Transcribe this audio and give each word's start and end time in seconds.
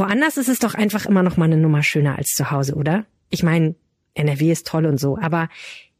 Woanders 0.00 0.38
ist 0.38 0.48
es 0.48 0.58
doch 0.58 0.72
einfach 0.72 1.04
immer 1.04 1.22
noch 1.22 1.36
mal 1.36 1.44
eine 1.44 1.58
Nummer 1.58 1.82
schöner 1.82 2.16
als 2.16 2.34
zu 2.34 2.50
Hause, 2.50 2.74
oder? 2.74 3.04
Ich 3.28 3.42
meine, 3.42 3.74
NRW 4.14 4.50
ist 4.50 4.66
toll 4.66 4.86
und 4.86 4.98
so, 4.98 5.18
aber 5.18 5.50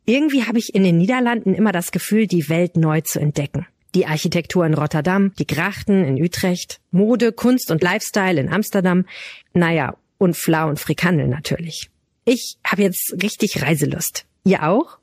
irgendwie 0.07 0.45
habe 0.45 0.58
ich 0.58 0.75
in 0.75 0.84
den 0.84 0.96
Niederlanden 0.96 1.54
immer 1.54 1.70
das 1.70 1.92
Gefühl, 1.92 2.26
die 2.26 2.49
Welt 2.49 2.78
neu 2.78 3.02
zu 3.02 3.21
entdecken. 3.21 3.67
Die 3.94 4.07
Architektur 4.07 4.65
in 4.65 4.73
Rotterdam, 4.73 5.34
die 5.39 5.47
Grachten 5.47 6.02
in 6.02 6.18
Utrecht, 6.18 6.81
Mode, 6.91 7.33
Kunst 7.33 7.71
und 7.71 7.83
Lifestyle 7.83 8.41
in 8.41 8.50
Amsterdam, 8.50 9.05
naja, 9.52 9.94
und 10.16 10.34
Flau 10.34 10.68
und 10.70 10.80
Frikandel 10.80 11.28
natürlich. 11.28 11.90
Ich 12.24 12.56
habe 12.64 12.80
jetzt 12.80 13.14
richtig 13.22 13.60
Reiselust. 13.60 14.24
Ihr 14.44 14.62
auch? 14.62 14.96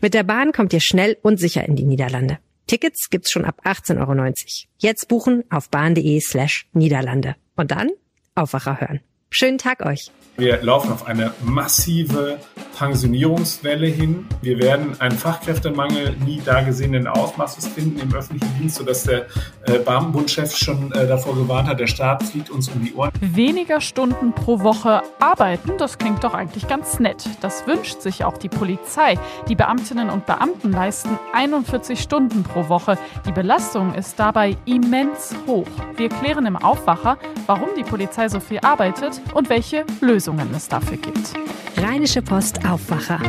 Mit 0.00 0.14
der 0.14 0.22
Bahn 0.22 0.52
kommt 0.52 0.72
ihr 0.72 0.80
schnell 0.80 1.18
und 1.20 1.40
sicher 1.40 1.66
in 1.66 1.74
die 1.74 1.84
Niederlande. 1.84 2.38
Tickets 2.68 3.10
gibt's 3.10 3.32
schon 3.32 3.44
ab 3.44 3.60
18,90 3.64 3.98
Euro. 3.98 4.34
Jetzt 4.78 5.08
buchen 5.08 5.42
auf 5.50 5.68
bahn.de 5.68 6.20
slash 6.20 6.68
Niederlande. 6.72 7.34
Und 7.56 7.72
dann 7.72 7.90
Aufwacher 8.36 8.80
hören. 8.80 9.00
Schönen 9.30 9.58
Tag 9.58 9.84
euch. 9.84 10.10
Wir 10.38 10.62
laufen 10.62 10.92
auf 10.92 11.06
eine 11.06 11.32
massive 11.42 12.38
Pensionierungswelle 12.78 13.86
hin. 13.86 14.26
Wir 14.42 14.58
werden 14.58 15.00
einen 15.00 15.16
Fachkräftemangel 15.16 16.14
nie 16.26 16.42
dagesehenen 16.44 17.06
Ausmaßes 17.06 17.68
finden 17.68 18.00
im 18.00 18.14
öffentlichen 18.14 18.54
Dienst, 18.58 18.76
sodass 18.76 19.04
der 19.04 19.28
äh, 19.64 19.78
Beamtenbundchef 19.78 20.54
schon 20.54 20.92
äh, 20.92 21.06
davor 21.06 21.34
gewarnt 21.34 21.68
hat, 21.68 21.80
der 21.80 21.86
Staat 21.86 22.22
fliegt 22.22 22.50
uns 22.50 22.68
um 22.68 22.84
die 22.84 22.94
Ohren. 22.94 23.12
Weniger 23.20 23.80
Stunden 23.80 24.34
pro 24.34 24.60
Woche 24.60 25.02
arbeiten, 25.20 25.72
das 25.78 25.96
klingt 25.96 26.22
doch 26.22 26.34
eigentlich 26.34 26.68
ganz 26.68 27.00
nett. 27.00 27.24
Das 27.40 27.66
wünscht 27.66 28.02
sich 28.02 28.24
auch 28.24 28.36
die 28.36 28.50
Polizei. 28.50 29.18
Die 29.48 29.54
Beamtinnen 29.54 30.10
und 30.10 30.26
Beamten 30.26 30.70
leisten 30.70 31.18
41 31.32 31.98
Stunden 31.98 32.42
pro 32.42 32.68
Woche. 32.68 32.98
Die 33.26 33.32
Belastung 33.32 33.94
ist 33.94 34.20
dabei 34.20 34.54
immens 34.66 35.34
hoch. 35.46 35.68
Wir 35.96 36.10
klären 36.10 36.44
im 36.44 36.56
Aufwacher, 36.56 37.16
warum 37.46 37.70
die 37.74 37.84
Polizei 37.84 38.28
so 38.28 38.38
viel 38.38 38.58
arbeitet 38.58 39.15
und 39.34 39.48
welche 39.48 39.84
Lösungen 40.00 40.52
es 40.54 40.68
dafür 40.68 40.96
gibt. 40.96 41.34
Rheinische 41.76 42.22
Post 42.22 42.64
Aufwacher. 42.68 43.20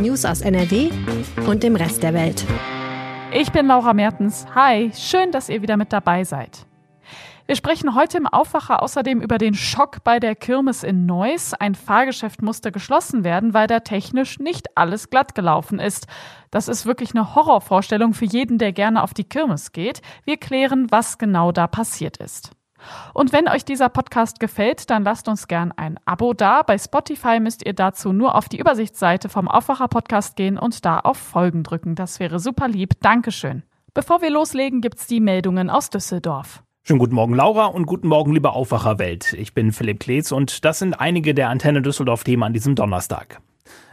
News 0.00 0.24
aus 0.24 0.40
NRW 0.40 0.90
und 1.46 1.62
dem 1.62 1.76
Rest 1.76 2.02
der 2.02 2.14
Welt. 2.14 2.44
Ich 3.32 3.52
bin 3.52 3.66
Laura 3.66 3.94
Mertens. 3.94 4.46
Hi, 4.54 4.90
schön, 4.94 5.30
dass 5.30 5.48
ihr 5.48 5.62
wieder 5.62 5.76
mit 5.76 5.92
dabei 5.92 6.24
seid. 6.24 6.66
Wir 7.50 7.56
sprechen 7.56 7.96
heute 7.96 8.16
im 8.16 8.28
Aufwacher 8.28 8.80
außerdem 8.80 9.20
über 9.20 9.36
den 9.36 9.54
Schock 9.54 10.04
bei 10.04 10.20
der 10.20 10.36
Kirmes 10.36 10.84
in 10.84 11.04
Neuss. 11.04 11.52
Ein 11.52 11.74
Fahrgeschäft 11.74 12.42
musste 12.42 12.70
geschlossen 12.70 13.24
werden, 13.24 13.54
weil 13.54 13.66
da 13.66 13.80
technisch 13.80 14.38
nicht 14.38 14.76
alles 14.76 15.10
glatt 15.10 15.34
gelaufen 15.34 15.80
ist. 15.80 16.06
Das 16.52 16.68
ist 16.68 16.86
wirklich 16.86 17.10
eine 17.12 17.34
Horrorvorstellung 17.34 18.14
für 18.14 18.24
jeden, 18.24 18.58
der 18.58 18.72
gerne 18.72 19.02
auf 19.02 19.14
die 19.14 19.24
Kirmes 19.24 19.72
geht. 19.72 20.00
Wir 20.24 20.36
klären, 20.36 20.92
was 20.92 21.18
genau 21.18 21.50
da 21.50 21.66
passiert 21.66 22.18
ist. 22.18 22.52
Und 23.14 23.32
wenn 23.32 23.48
euch 23.48 23.64
dieser 23.64 23.88
Podcast 23.88 24.40
gefällt, 24.40 24.90
dann 24.90 25.04
lasst 25.04 25.28
uns 25.28 25.48
gern 25.48 25.72
ein 25.72 25.98
Abo 26.04 26.34
da. 26.34 26.62
Bei 26.62 26.78
Spotify 26.78 27.40
müsst 27.40 27.64
ihr 27.64 27.72
dazu 27.72 28.12
nur 28.12 28.34
auf 28.34 28.48
die 28.48 28.58
Übersichtsseite 28.58 29.28
vom 29.28 29.48
Aufwacher 29.48 29.88
Podcast 29.88 30.36
gehen 30.36 30.58
und 30.58 30.84
da 30.84 31.00
auf 31.00 31.18
Folgen 31.18 31.62
drücken. 31.62 31.94
Das 31.94 32.20
wäre 32.20 32.38
super 32.38 32.68
lieb. 32.68 32.94
Dankeschön. 33.00 33.62
Bevor 33.94 34.22
wir 34.22 34.30
loslegen, 34.30 34.80
gibt's 34.80 35.06
die 35.06 35.20
Meldungen 35.20 35.68
aus 35.68 35.90
Düsseldorf. 35.90 36.62
Schönen 36.82 36.98
guten 36.98 37.14
Morgen, 37.14 37.34
Laura, 37.34 37.66
und 37.66 37.86
guten 37.86 38.08
Morgen, 38.08 38.32
liebe 38.32 38.52
Aufwacherwelt. 38.52 39.34
Ich 39.34 39.52
bin 39.52 39.70
Philipp 39.70 40.00
Kleetz 40.00 40.32
und 40.32 40.64
das 40.64 40.78
sind 40.78 40.94
einige 40.94 41.34
der 41.34 41.50
Antenne 41.50 41.82
Düsseldorf-Themen 41.82 42.42
an 42.42 42.52
diesem 42.52 42.74
Donnerstag. 42.74 43.40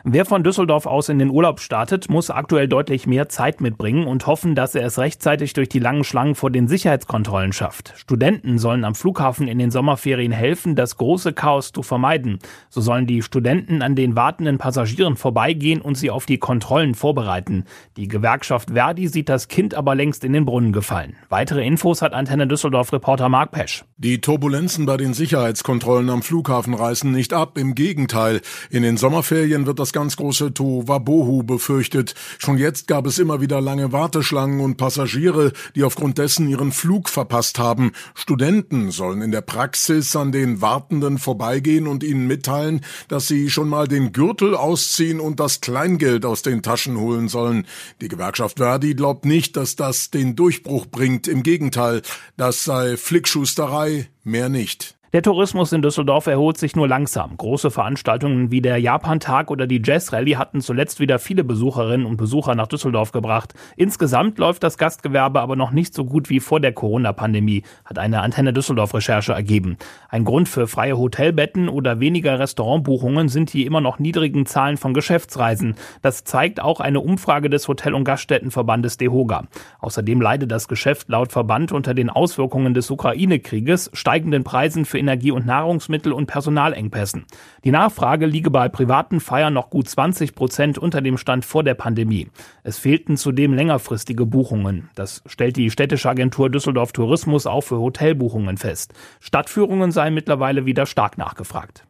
Wer 0.03 0.25
von 0.25 0.43
Düsseldorf 0.43 0.85
aus 0.85 1.09
in 1.09 1.17
den 1.17 1.31
Urlaub 1.31 1.59
startet, 1.59 2.07
muss 2.07 2.29
aktuell 2.29 2.67
deutlich 2.67 3.07
mehr 3.07 3.29
Zeit 3.29 3.61
mitbringen 3.61 4.05
und 4.05 4.27
hoffen, 4.27 4.53
dass 4.53 4.75
er 4.75 4.85
es 4.85 4.99
rechtzeitig 4.99 5.53
durch 5.53 5.69
die 5.69 5.79
langen 5.79 6.03
Schlangen 6.03 6.35
vor 6.35 6.51
den 6.51 6.67
Sicherheitskontrollen 6.67 7.51
schafft. 7.51 7.93
Studenten 7.97 8.59
sollen 8.59 8.85
am 8.85 8.93
Flughafen 8.93 9.47
in 9.47 9.57
den 9.57 9.71
Sommerferien 9.71 10.31
helfen, 10.31 10.75
das 10.75 10.97
große 10.97 11.33
Chaos 11.33 11.71
zu 11.71 11.81
vermeiden. 11.81 12.37
So 12.69 12.79
sollen 12.79 13.07
die 13.07 13.23
Studenten 13.23 13.81
an 13.81 13.95
den 13.95 14.15
wartenden 14.15 14.59
Passagieren 14.59 15.15
vorbeigehen 15.15 15.81
und 15.81 15.95
sie 15.95 16.11
auf 16.11 16.27
die 16.27 16.37
Kontrollen 16.37 16.93
vorbereiten. 16.93 17.65
Die 17.97 18.07
Gewerkschaft 18.07 18.69
Verdi 18.71 19.07
sieht 19.07 19.29
das 19.29 19.47
Kind 19.47 19.73
aber 19.73 19.95
längst 19.95 20.23
in 20.23 20.33
den 20.33 20.45
Brunnen 20.45 20.73
gefallen. 20.73 21.15
Weitere 21.29 21.65
Infos 21.65 22.03
hat 22.03 22.13
Antenne 22.13 22.47
Düsseldorf 22.47 22.93
Reporter 22.93 23.29
Mark 23.29 23.51
Pesch. 23.51 23.83
Die 23.97 24.21
Turbulenzen 24.21 24.85
bei 24.85 24.97
den 24.97 25.15
Sicherheitskontrollen 25.15 26.11
am 26.11 26.21
Flughafen 26.21 26.75
reißen 26.75 27.11
nicht 27.11 27.33
ab, 27.33 27.57
im 27.57 27.73
Gegenteil. 27.73 28.41
In 28.69 28.83
den 28.83 28.95
Sommerferien 28.95 29.65
wird 29.65 29.79
das 29.79 29.86
ganz 29.93 30.17
große 30.17 30.53
Tohuwabohu 30.53 31.43
befürchtet. 31.43 32.15
Schon 32.39 32.57
jetzt 32.57 32.87
gab 32.87 33.05
es 33.05 33.19
immer 33.19 33.41
wieder 33.41 33.61
lange 33.61 33.91
Warteschlangen 33.91 34.59
und 34.59 34.77
Passagiere, 34.77 35.53
die 35.75 35.83
aufgrund 35.83 36.17
dessen 36.17 36.47
ihren 36.47 36.71
Flug 36.71 37.09
verpasst 37.09 37.59
haben. 37.59 37.91
Studenten 38.15 38.91
sollen 38.91 39.21
in 39.21 39.31
der 39.31 39.41
Praxis 39.41 40.15
an 40.15 40.31
den 40.31 40.61
Wartenden 40.61 41.17
vorbeigehen 41.17 41.87
und 41.87 42.03
ihnen 42.03 42.27
mitteilen, 42.27 42.81
dass 43.07 43.27
sie 43.27 43.49
schon 43.49 43.69
mal 43.69 43.87
den 43.87 44.11
Gürtel 44.11 44.55
ausziehen 44.55 45.19
und 45.19 45.39
das 45.39 45.61
Kleingeld 45.61 46.25
aus 46.25 46.41
den 46.41 46.61
Taschen 46.61 46.97
holen 46.97 47.27
sollen. 47.27 47.65
Die 48.01 48.07
Gewerkschaft 48.07 48.57
Verdi 48.57 48.95
glaubt 48.95 49.25
nicht, 49.25 49.55
dass 49.55 49.75
das 49.75 50.11
den 50.11 50.35
Durchbruch 50.35 50.85
bringt. 50.87 51.27
Im 51.27 51.43
Gegenteil, 51.43 52.01
das 52.35 52.63
sei 52.63 52.97
Flickschusterei, 52.97 54.09
mehr 54.23 54.49
nicht. 54.49 54.96
Der 55.13 55.21
Tourismus 55.21 55.71
in 55.71 55.81
Düsseldorf 55.81 56.27
erholt 56.27 56.57
sich 56.57 56.75
nur 56.75 56.85
langsam. 56.85 57.37
Große 57.37 57.71
Veranstaltungen 57.71 58.51
wie 58.51 58.59
der 58.59 58.77
Japantag 58.77 59.49
oder 59.49 59.65
die 59.65 59.81
Jazz 59.81 60.11
Rally 60.11 60.33
hatten 60.33 60.59
zuletzt 60.59 60.99
wieder 60.99 61.17
viele 61.17 61.45
Besucherinnen 61.45 62.05
und 62.05 62.17
Besucher 62.17 62.55
nach 62.55 62.67
Düsseldorf 62.67 63.13
gebracht. 63.13 63.53
Insgesamt 63.77 64.37
läuft 64.37 64.63
das 64.63 64.77
Gastgewerbe 64.77 65.39
aber 65.39 65.55
noch 65.55 65.71
nicht 65.71 65.93
so 65.93 66.03
gut 66.03 66.29
wie 66.29 66.41
vor 66.41 66.59
der 66.59 66.73
Corona-Pandemie, 66.73 67.63
hat 67.85 67.99
eine 67.99 68.19
Antenne 68.19 68.51
Düsseldorf-Recherche 68.51 69.31
ergeben. 69.31 69.77
Ein 70.09 70.25
Grund 70.25 70.49
für 70.49 70.67
freie 70.67 70.97
Hotelbetten 70.97 71.69
oder 71.69 72.01
weniger 72.01 72.37
Restaurantbuchungen 72.37 73.29
sind 73.29 73.53
die 73.53 73.65
immer 73.65 73.79
noch 73.79 73.99
niedrigen 73.99 74.45
Zahlen 74.45 74.75
von 74.75 74.93
Geschäftsreisen. 74.93 75.75
Das 76.01 76.25
zeigt 76.25 76.59
auch 76.59 76.81
eine 76.81 76.99
Umfrage 76.99 77.49
des 77.49 77.69
Hotel- 77.69 77.93
und 77.93 78.03
Gaststättenverbandes 78.03 78.97
DEHOGA. 78.97 79.45
Außerdem 79.79 80.19
leidet 80.19 80.51
das 80.51 80.67
Geschäft 80.67 81.07
laut 81.07 81.31
Verband 81.31 81.71
unter 81.71 81.93
den 81.93 82.09
Auswirkungen 82.09 82.73
des 82.73 82.91
Ukraine-Krieges, 82.91 83.89
steigenden 83.93 84.43
Preisen 84.43 84.83
für 84.83 84.96
Energie- 84.97 85.31
und 85.31 85.45
Nahrungsmittel 85.45 86.11
und 86.11 86.27
Personalengpässen. 86.27 87.25
Die 87.63 87.71
Nachfrage 87.71 88.25
liege 88.25 88.51
bei 88.51 88.69
privaten 88.69 89.19
Feiern 89.19 89.53
noch 89.53 89.69
gut 89.69 89.87
20 89.87 90.35
Prozent 90.35 90.77
unter 90.77 91.01
dem 91.01 91.17
Stand 91.17 91.45
vor 91.45 91.63
der 91.63 91.75
Pandemie. 91.75 92.29
Es 92.63 92.77
fehlten 92.77 93.17
zudem 93.17 93.53
längerfristige 93.53 94.25
Buchungen. 94.25 94.89
Das 94.95 95.23
stellt 95.25 95.57
die 95.57 95.71
städtische 95.71 96.09
Agentur 96.09 96.49
Düsseldorf 96.49 96.91
Tourismus 96.91 97.47
auch 97.47 97.61
für 97.61 97.77
Hotelbuchungen 97.77 98.57
fest. 98.57 98.93
Stadtführungen 99.19 99.91
seien 99.91 100.13
mittlerweile 100.13 100.65
wieder 100.65 100.85
stark 100.85 101.17
nachgefragt. 101.17 101.85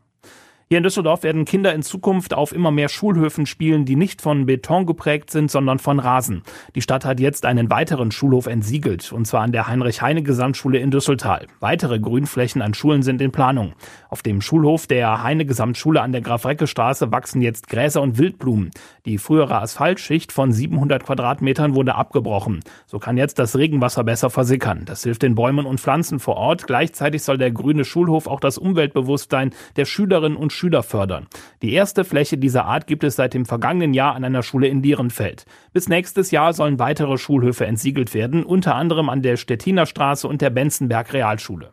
Hier 0.70 0.80
in 0.80 0.84
Düsseldorf 0.84 1.24
werden 1.24 1.46
Kinder 1.46 1.74
in 1.74 1.82
Zukunft 1.82 2.34
auf 2.34 2.52
immer 2.52 2.72
mehr 2.72 2.90
Schulhöfen 2.90 3.46
spielen, 3.46 3.86
die 3.86 3.96
nicht 3.96 4.22
von 4.22 4.48
Beton 4.48 4.86
geprägt 4.86 5.32
sind, 5.32 5.50
sondern 5.50 5.80
von 5.80 5.98
Rasen. 5.98 6.44
Die 6.76 6.82
Stadt 6.82 7.06
hat 7.06 7.22
jetzt 7.22 7.46
einen 7.46 7.70
weiteren 7.70 8.12
Schulhof 8.12 8.48
entsiegelt, 8.48 9.14
und 9.14 9.26
zwar 9.26 9.44
an 9.44 9.54
der 9.54 9.70
Heinrich-Heine-Gesamtschule 9.70 10.80
in 10.80 10.92
Düsseltal. 10.92 11.48
Weitere 11.62 12.02
Grünflächen 12.02 12.62
an 12.62 12.74
Schulen 12.74 13.02
sind 13.02 13.22
in 13.22 13.32
Planung. 13.32 13.76
Auf 14.10 14.24
dem 14.24 14.42
Schulhof 14.42 14.88
der 14.88 15.24
Heine-Gesamtschule 15.24 16.02
an 16.02 16.12
der 16.12 16.20
Graf-Recke-Straße 16.20 17.14
wachsen 17.14 17.42
jetzt 17.42 17.70
Gräser 17.70 18.02
und 18.02 18.18
Wildblumen. 18.18 18.72
Die 19.06 19.20
frühere 19.20 19.62
Asphaltschicht 19.62 20.34
von 20.34 20.52
700 20.52 21.06
Quadratmetern 21.06 21.76
wurde 21.76 21.96
abgebrochen. 21.96 22.60
So 22.88 23.00
kann 23.00 23.16
jetzt 23.16 23.40
das 23.40 23.56
Regenwasser 23.56 24.04
besser 24.04 24.30
versickern. 24.30 24.82
Das 24.84 25.04
hilft 25.04 25.22
den 25.22 25.36
Bäumen 25.36 25.66
und 25.66 25.80
Pflanzen 25.80 26.20
vor 26.20 26.36
Ort. 26.36 26.68
Gleichzeitig 26.68 27.24
soll 27.24 27.38
der 27.38 27.52
grüne 27.52 27.86
Schulhof 27.86 28.28
auch 28.28 28.42
das 28.42 28.58
Umweltbewusstsein 28.58 29.52
der 29.78 29.86
Schülerinnen 29.86 30.36
und 30.36 30.57
Schüler 30.58 30.84
fördern. 30.84 31.28
Die 31.62 31.72
erste 31.72 32.04
Fläche 32.04 32.38
dieser 32.38 32.66
Art 32.66 32.88
gibt 32.88 33.04
es 33.04 33.16
seit 33.16 33.34
dem 33.34 33.46
vergangenen 33.46 33.94
Jahr 33.94 34.16
an 34.16 34.24
einer 34.24 34.44
Schule 34.44 34.68
in 34.68 34.84
Lierenfeld. 34.84 35.46
Bis 35.72 35.88
nächstes 35.88 36.32
Jahr 36.32 36.54
sollen 36.54 36.80
weitere 36.80 37.18
Schulhöfe 37.18 37.66
entsiegelt 37.66 38.14
werden, 38.14 38.44
unter 38.44 38.76
anderem 38.76 39.10
an 39.10 39.22
der 39.22 39.38
Stettiner 39.38 39.86
Straße 39.86 40.28
und 40.28 40.42
der 40.42 40.50
Benzenberg 40.50 41.14
Realschule. 41.14 41.72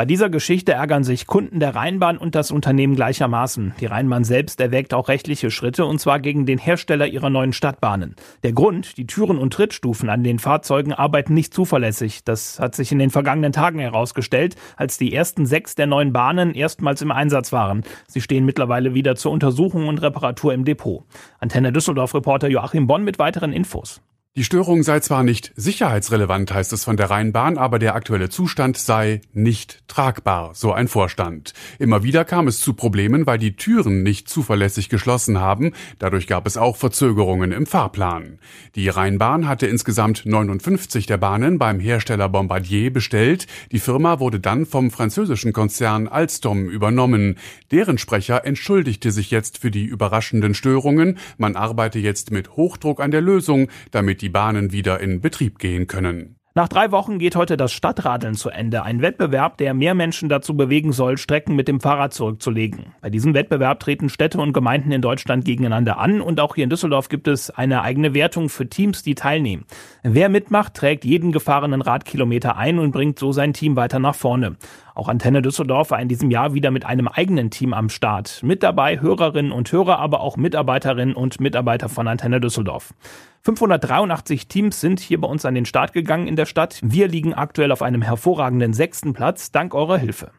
Bei 0.00 0.06
dieser 0.06 0.30
Geschichte 0.30 0.72
ärgern 0.72 1.04
sich 1.04 1.26
Kunden 1.26 1.60
der 1.60 1.74
Rheinbahn 1.74 2.16
und 2.16 2.34
das 2.34 2.52
Unternehmen 2.52 2.96
gleichermaßen. 2.96 3.74
Die 3.80 3.84
Rheinbahn 3.84 4.24
selbst 4.24 4.58
erwägt 4.58 4.94
auch 4.94 5.08
rechtliche 5.08 5.50
Schritte 5.50 5.84
und 5.84 6.00
zwar 6.00 6.20
gegen 6.20 6.46
den 6.46 6.56
Hersteller 6.56 7.06
ihrer 7.06 7.28
neuen 7.28 7.52
Stadtbahnen. 7.52 8.16
Der 8.42 8.54
Grund, 8.54 8.96
die 8.96 9.06
Türen 9.06 9.36
und 9.36 9.52
Trittstufen 9.52 10.08
an 10.08 10.24
den 10.24 10.38
Fahrzeugen 10.38 10.94
arbeiten 10.94 11.34
nicht 11.34 11.52
zuverlässig. 11.52 12.24
Das 12.24 12.58
hat 12.58 12.74
sich 12.74 12.92
in 12.92 12.98
den 12.98 13.10
vergangenen 13.10 13.52
Tagen 13.52 13.78
herausgestellt, 13.78 14.56
als 14.78 14.96
die 14.96 15.12
ersten 15.12 15.44
sechs 15.44 15.74
der 15.74 15.86
neuen 15.86 16.14
Bahnen 16.14 16.54
erstmals 16.54 17.02
im 17.02 17.10
Einsatz 17.10 17.52
waren. 17.52 17.82
Sie 18.08 18.22
stehen 18.22 18.46
mittlerweile 18.46 18.94
wieder 18.94 19.16
zur 19.16 19.32
Untersuchung 19.32 19.86
und 19.86 20.00
Reparatur 20.00 20.54
im 20.54 20.64
Depot. 20.64 21.04
Antenne 21.40 21.74
Düsseldorf-Reporter 21.74 22.48
Joachim 22.48 22.86
Bonn 22.86 23.04
mit 23.04 23.18
weiteren 23.18 23.52
Infos. 23.52 24.00
Die 24.36 24.44
Störung 24.44 24.84
sei 24.84 25.00
zwar 25.00 25.24
nicht 25.24 25.52
sicherheitsrelevant, 25.56 26.54
heißt 26.54 26.72
es 26.72 26.84
von 26.84 26.96
der 26.96 27.10
Rheinbahn, 27.10 27.58
aber 27.58 27.80
der 27.80 27.96
aktuelle 27.96 28.28
Zustand 28.28 28.76
sei 28.76 29.22
nicht 29.32 29.80
tragbar, 29.88 30.54
so 30.54 30.72
ein 30.72 30.86
Vorstand. 30.86 31.52
Immer 31.80 32.04
wieder 32.04 32.24
kam 32.24 32.46
es 32.46 32.60
zu 32.60 32.74
Problemen, 32.74 33.26
weil 33.26 33.38
die 33.38 33.56
Türen 33.56 34.04
nicht 34.04 34.28
zuverlässig 34.28 34.88
geschlossen 34.88 35.40
haben. 35.40 35.72
Dadurch 35.98 36.28
gab 36.28 36.46
es 36.46 36.56
auch 36.56 36.76
Verzögerungen 36.76 37.50
im 37.50 37.66
Fahrplan. 37.66 38.38
Die 38.76 38.88
Rheinbahn 38.88 39.48
hatte 39.48 39.66
insgesamt 39.66 40.24
59 40.24 41.06
der 41.06 41.16
Bahnen 41.18 41.58
beim 41.58 41.80
Hersteller 41.80 42.28
Bombardier 42.28 42.92
bestellt. 42.92 43.48
Die 43.72 43.80
Firma 43.80 44.20
wurde 44.20 44.38
dann 44.38 44.64
vom 44.64 44.92
französischen 44.92 45.52
Konzern 45.52 46.06
Alstom 46.06 46.68
übernommen. 46.68 47.36
Deren 47.72 47.98
Sprecher 47.98 48.44
entschuldigte 48.44 49.10
sich 49.10 49.32
jetzt 49.32 49.58
für 49.58 49.72
die 49.72 49.86
überraschenden 49.86 50.54
Störungen. 50.54 51.18
Man 51.36 51.56
arbeite 51.56 51.98
jetzt 51.98 52.30
mit 52.30 52.50
Hochdruck 52.50 53.00
an 53.00 53.10
der 53.10 53.22
Lösung, 53.22 53.68
damit 53.90 54.19
die 54.20 54.28
Bahnen 54.28 54.72
wieder 54.72 55.00
in 55.00 55.20
Betrieb 55.20 55.58
gehen 55.58 55.86
können. 55.86 56.36
Nach 56.52 56.66
drei 56.66 56.90
Wochen 56.90 57.20
geht 57.20 57.36
heute 57.36 57.56
das 57.56 57.72
Stadtradeln 57.72 58.34
zu 58.34 58.50
Ende. 58.50 58.82
Ein 58.82 59.02
Wettbewerb, 59.02 59.56
der 59.58 59.72
mehr 59.72 59.94
Menschen 59.94 60.28
dazu 60.28 60.56
bewegen 60.56 60.92
soll, 60.92 61.16
Strecken 61.16 61.54
mit 61.54 61.68
dem 61.68 61.78
Fahrrad 61.78 62.12
zurückzulegen. 62.12 62.86
Bei 63.00 63.08
diesem 63.08 63.34
Wettbewerb 63.34 63.78
treten 63.78 64.08
Städte 64.08 64.40
und 64.40 64.52
Gemeinden 64.52 64.90
in 64.90 65.00
Deutschland 65.00 65.44
gegeneinander 65.44 65.98
an 65.98 66.20
und 66.20 66.40
auch 66.40 66.56
hier 66.56 66.64
in 66.64 66.70
Düsseldorf 66.70 67.08
gibt 67.08 67.28
es 67.28 67.50
eine 67.50 67.82
eigene 67.82 68.14
Wertung 68.14 68.48
für 68.48 68.68
Teams, 68.68 69.04
die 69.04 69.14
teilnehmen. 69.14 69.64
Wer 70.02 70.28
mitmacht, 70.28 70.74
trägt 70.74 71.04
jeden 71.04 71.30
gefahrenen 71.30 71.82
Radkilometer 71.82 72.56
ein 72.56 72.80
und 72.80 72.90
bringt 72.90 73.20
so 73.20 73.30
sein 73.30 73.52
Team 73.52 73.76
weiter 73.76 74.00
nach 74.00 74.16
vorne. 74.16 74.56
Auch 74.94 75.08
Antenne 75.08 75.42
Düsseldorf 75.42 75.90
war 75.90 76.00
in 76.00 76.08
diesem 76.08 76.30
Jahr 76.30 76.54
wieder 76.54 76.70
mit 76.70 76.84
einem 76.84 77.08
eigenen 77.08 77.50
Team 77.50 77.72
am 77.74 77.88
Start. 77.88 78.42
Mit 78.42 78.62
dabei 78.62 79.00
Hörerinnen 79.00 79.52
und 79.52 79.70
Hörer, 79.70 79.98
aber 79.98 80.20
auch 80.20 80.36
Mitarbeiterinnen 80.36 81.14
und 81.14 81.40
Mitarbeiter 81.40 81.88
von 81.88 82.08
Antenne 82.08 82.40
Düsseldorf. 82.40 82.94
583 83.42 84.48
Teams 84.48 84.80
sind 84.80 85.00
hier 85.00 85.20
bei 85.20 85.28
uns 85.28 85.44
an 85.44 85.54
den 85.54 85.64
Start 85.64 85.92
gegangen 85.92 86.26
in 86.26 86.36
der 86.36 86.46
Stadt. 86.46 86.78
Wir 86.82 87.08
liegen 87.08 87.34
aktuell 87.34 87.72
auf 87.72 87.82
einem 87.82 88.02
hervorragenden 88.02 88.72
sechsten 88.72 89.12
Platz, 89.12 89.50
dank 89.50 89.74
eurer 89.74 89.96
Hilfe. 89.96 90.32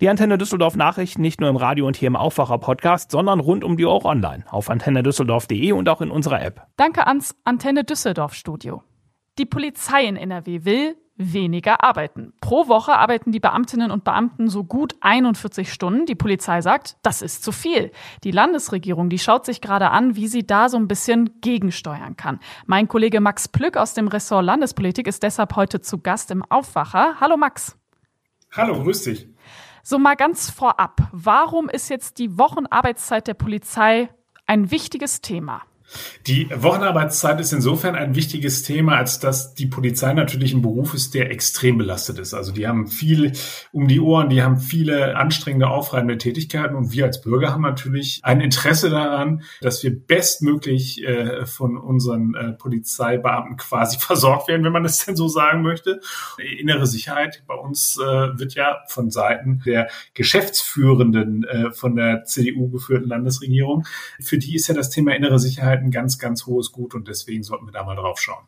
Die 0.00 0.08
Antenne 0.08 0.38
Düsseldorf 0.38 0.76
Nachrichten 0.76 1.20
nicht 1.20 1.40
nur 1.40 1.50
im 1.50 1.56
Radio 1.56 1.86
und 1.86 1.94
hier 1.94 2.06
im 2.06 2.16
Aufwacher 2.16 2.56
Podcast, 2.56 3.10
sondern 3.10 3.38
rund 3.38 3.64
um 3.64 3.76
die 3.76 3.84
auch 3.84 4.06
online 4.06 4.44
auf 4.48 4.70
antennedüsseldorf.de 4.70 5.72
und 5.72 5.88
auch 5.90 6.00
in 6.00 6.10
unserer 6.10 6.40
App. 6.40 6.66
Danke 6.76 7.06
ans 7.06 7.36
Antenne 7.44 7.84
Düsseldorf 7.84 8.32
Studio. 8.32 8.82
Die 9.38 9.44
Polizei 9.44 10.04
in 10.04 10.16
NRW 10.16 10.64
will 10.64 10.96
weniger 11.20 11.84
arbeiten. 11.84 12.32
Pro 12.40 12.66
Woche 12.66 12.96
arbeiten 12.96 13.30
die 13.30 13.40
Beamtinnen 13.40 13.90
und 13.90 14.02
Beamten 14.04 14.48
so 14.48 14.64
gut 14.64 14.96
41 15.00 15.72
Stunden. 15.72 16.06
Die 16.06 16.14
Polizei 16.14 16.62
sagt, 16.62 16.96
das 17.02 17.22
ist 17.22 17.44
zu 17.44 17.52
viel. 17.52 17.92
Die 18.24 18.30
Landesregierung, 18.30 19.10
die 19.10 19.18
schaut 19.18 19.44
sich 19.44 19.60
gerade 19.60 19.90
an, 19.90 20.16
wie 20.16 20.26
sie 20.26 20.46
da 20.46 20.68
so 20.68 20.78
ein 20.78 20.88
bisschen 20.88 21.40
gegensteuern 21.40 22.16
kann. 22.16 22.40
Mein 22.66 22.88
Kollege 22.88 23.20
Max 23.20 23.48
Plück 23.48 23.76
aus 23.76 23.94
dem 23.94 24.08
Ressort 24.08 24.44
Landespolitik 24.44 25.06
ist 25.06 25.22
deshalb 25.22 25.56
heute 25.56 25.80
zu 25.80 25.98
Gast 25.98 26.30
im 26.30 26.42
Aufwacher. 26.42 27.20
Hallo 27.20 27.36
Max. 27.36 27.76
Hallo, 28.52 28.82
grüß 28.82 29.04
dich. 29.04 29.28
So 29.82 29.98
mal 29.98 30.16
ganz 30.16 30.50
vorab, 30.50 31.08
warum 31.12 31.68
ist 31.68 31.88
jetzt 31.88 32.18
die 32.18 32.38
Wochenarbeitszeit 32.38 33.26
der 33.26 33.34
Polizei 33.34 34.08
ein 34.46 34.70
wichtiges 34.70 35.20
Thema? 35.20 35.62
Die 36.26 36.48
Wochenarbeitszeit 36.54 37.40
ist 37.40 37.52
insofern 37.52 37.94
ein 37.94 38.14
wichtiges 38.14 38.62
Thema, 38.62 38.96
als 38.96 39.18
dass 39.18 39.54
die 39.54 39.66
Polizei 39.66 40.12
natürlich 40.12 40.52
ein 40.52 40.62
Beruf 40.62 40.94
ist, 40.94 41.14
der 41.14 41.30
extrem 41.30 41.78
belastet 41.78 42.18
ist. 42.18 42.34
Also 42.34 42.52
die 42.52 42.66
haben 42.66 42.86
viel 42.86 43.32
um 43.72 43.88
die 43.88 44.00
Ohren, 44.00 44.28
die 44.28 44.42
haben 44.42 44.58
viele 44.58 45.16
anstrengende, 45.16 45.68
aufreibende 45.68 46.18
Tätigkeiten 46.18 46.76
und 46.76 46.92
wir 46.92 47.06
als 47.06 47.20
Bürger 47.20 47.52
haben 47.52 47.62
natürlich 47.62 48.20
ein 48.22 48.40
Interesse 48.40 48.90
daran, 48.90 49.42
dass 49.60 49.82
wir 49.82 49.98
bestmöglich 49.98 51.02
äh, 51.04 51.46
von 51.46 51.76
unseren 51.76 52.34
äh, 52.34 52.52
Polizeibeamten 52.52 53.56
quasi 53.56 53.98
versorgt 54.00 54.48
werden, 54.48 54.64
wenn 54.64 54.72
man 54.72 54.82
das 54.82 55.04
denn 55.04 55.16
so 55.16 55.28
sagen 55.28 55.62
möchte. 55.62 56.00
Innere 56.58 56.86
Sicherheit 56.86 57.42
bei 57.46 57.54
uns 57.54 57.98
äh, 57.98 58.38
wird 58.38 58.54
ja 58.54 58.78
von 58.88 59.10
Seiten 59.10 59.62
der 59.64 59.88
Geschäftsführenden 60.14 61.44
äh, 61.44 61.72
von 61.72 61.96
der 61.96 62.24
CDU 62.24 62.68
geführten 62.70 63.08
Landesregierung, 63.08 63.86
für 64.20 64.38
die 64.38 64.54
ist 64.54 64.68
ja 64.68 64.74
das 64.74 64.90
Thema 64.90 65.14
innere 65.14 65.38
Sicherheit 65.38 65.79
halt 65.80 65.88
ein 65.88 65.90
ganz, 65.90 66.18
ganz 66.18 66.46
hohes 66.46 66.72
Gut 66.72 66.94
und 66.94 67.08
deswegen 67.08 67.42
sollten 67.42 67.66
wir 67.66 67.72
da 67.72 67.84
mal 67.84 67.96
drauf 67.96 68.20
schauen. 68.20 68.44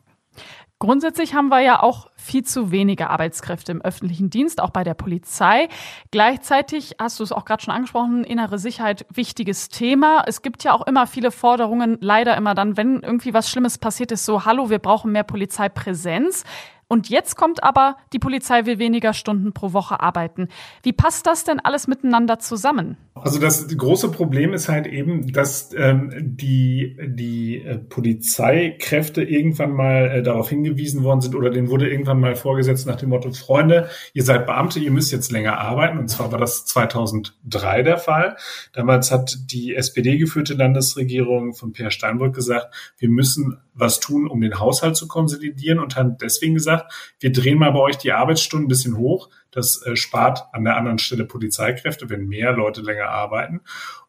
Grundsätzlich 0.79 1.33
haben 1.33 1.47
wir 1.47 1.61
ja 1.61 1.81
auch 1.81 2.09
viel 2.15 2.43
zu 2.43 2.71
wenige 2.71 3.09
Arbeitskräfte 3.09 3.71
im 3.71 3.81
öffentlichen 3.81 4.29
Dienst, 4.29 4.59
auch 4.59 4.71
bei 4.71 4.83
der 4.83 4.95
Polizei. 4.95 5.69
Gleichzeitig 6.11 6.95
hast 6.99 7.19
du 7.19 7.23
es 7.23 7.31
auch 7.31 7.45
gerade 7.45 7.63
schon 7.63 7.73
angesprochen, 7.73 8.25
innere 8.25 8.59
Sicherheit, 8.59 9.05
wichtiges 9.13 9.69
Thema. 9.69 10.25
Es 10.27 10.41
gibt 10.41 10.63
ja 10.65 10.73
auch 10.73 10.85
immer 10.85 11.07
viele 11.07 11.31
Forderungen, 11.31 11.97
leider 12.01 12.35
immer 12.35 12.53
dann, 12.53 12.75
wenn 12.75 12.99
irgendwie 12.99 13.33
was 13.33 13.49
Schlimmes 13.49 13.77
passiert 13.77 14.11
ist, 14.11 14.25
so, 14.25 14.43
hallo, 14.43 14.69
wir 14.69 14.79
brauchen 14.79 15.13
mehr 15.13 15.23
Polizeipräsenz. 15.23 16.43
Und 16.87 17.09
jetzt 17.09 17.35
kommt 17.35 17.63
aber, 17.63 17.97
die 18.11 18.19
Polizei 18.19 18.65
will 18.65 18.79
weniger 18.79 19.13
Stunden 19.13 19.53
pro 19.53 19.73
Woche 19.73 19.99
arbeiten. 19.99 20.47
Wie 20.83 20.93
passt 20.93 21.25
das 21.25 21.43
denn 21.43 21.59
alles 21.59 21.87
miteinander 21.87 22.39
zusammen? 22.39 22.97
Also 23.15 23.39
das 23.39 23.67
große 23.67 24.11
Problem 24.11 24.53
ist 24.53 24.69
halt 24.69 24.87
eben, 24.87 25.31
dass 25.31 25.71
ähm, 25.77 26.11
die, 26.19 26.97
die 27.05 27.59
äh, 27.59 27.77
Polizeikräfte 27.77 29.23
irgendwann 29.23 29.71
mal 29.71 30.09
äh, 30.09 30.23
darauf 30.23 30.49
hingewiesen 30.49 31.03
worden 31.03 31.21
sind 31.21 31.35
oder 31.35 31.51
denen 31.51 31.69
wurde 31.69 31.89
irgendwann 31.89 32.19
mal 32.19 32.35
vorgesetzt 32.35 32.87
nach 32.87 32.95
dem 32.95 33.09
Motto, 33.09 33.31
Freunde, 33.31 33.87
ihr 34.13 34.23
seid 34.23 34.45
Beamte, 34.47 34.79
ihr 34.79 34.91
müsst 34.91 35.11
jetzt 35.11 35.31
länger 35.31 35.59
arbeiten. 35.59 35.99
Und 35.99 36.09
zwar 36.09 36.31
war 36.31 36.39
das 36.39 36.65
2003 36.65 37.83
der 37.83 37.97
Fall. 37.97 38.35
Damals 38.73 39.11
hat 39.11 39.37
die 39.51 39.75
SPD 39.75 40.17
geführte 40.17 40.55
Landesregierung 40.55 41.53
von 41.53 41.71
Per 41.71 41.91
Steinbrück 41.91 42.33
gesagt, 42.33 42.73
wir 42.97 43.09
müssen 43.09 43.57
was 43.73 43.99
tun, 43.99 44.27
um 44.27 44.41
den 44.41 44.59
Haushalt 44.59 44.95
zu 44.95 45.07
konsolidieren 45.07 45.79
und 45.79 45.95
haben 45.95 46.17
deswegen 46.21 46.53
gesagt, 46.53 46.93
wir 47.19 47.31
drehen 47.31 47.59
mal 47.59 47.71
bei 47.71 47.79
euch 47.79 47.97
die 47.97 48.11
Arbeitsstunden 48.11 48.65
ein 48.65 48.69
bisschen 48.69 48.97
hoch. 48.97 49.29
Das 49.51 49.83
äh, 49.85 49.95
spart 49.95 50.43
an 50.51 50.63
der 50.63 50.77
anderen 50.77 50.97
Stelle 50.97 51.25
Polizeikräfte, 51.25 52.09
wenn 52.09 52.27
mehr 52.27 52.53
Leute 52.53 52.81
länger 52.81 53.09
arbeiten. 53.09 53.61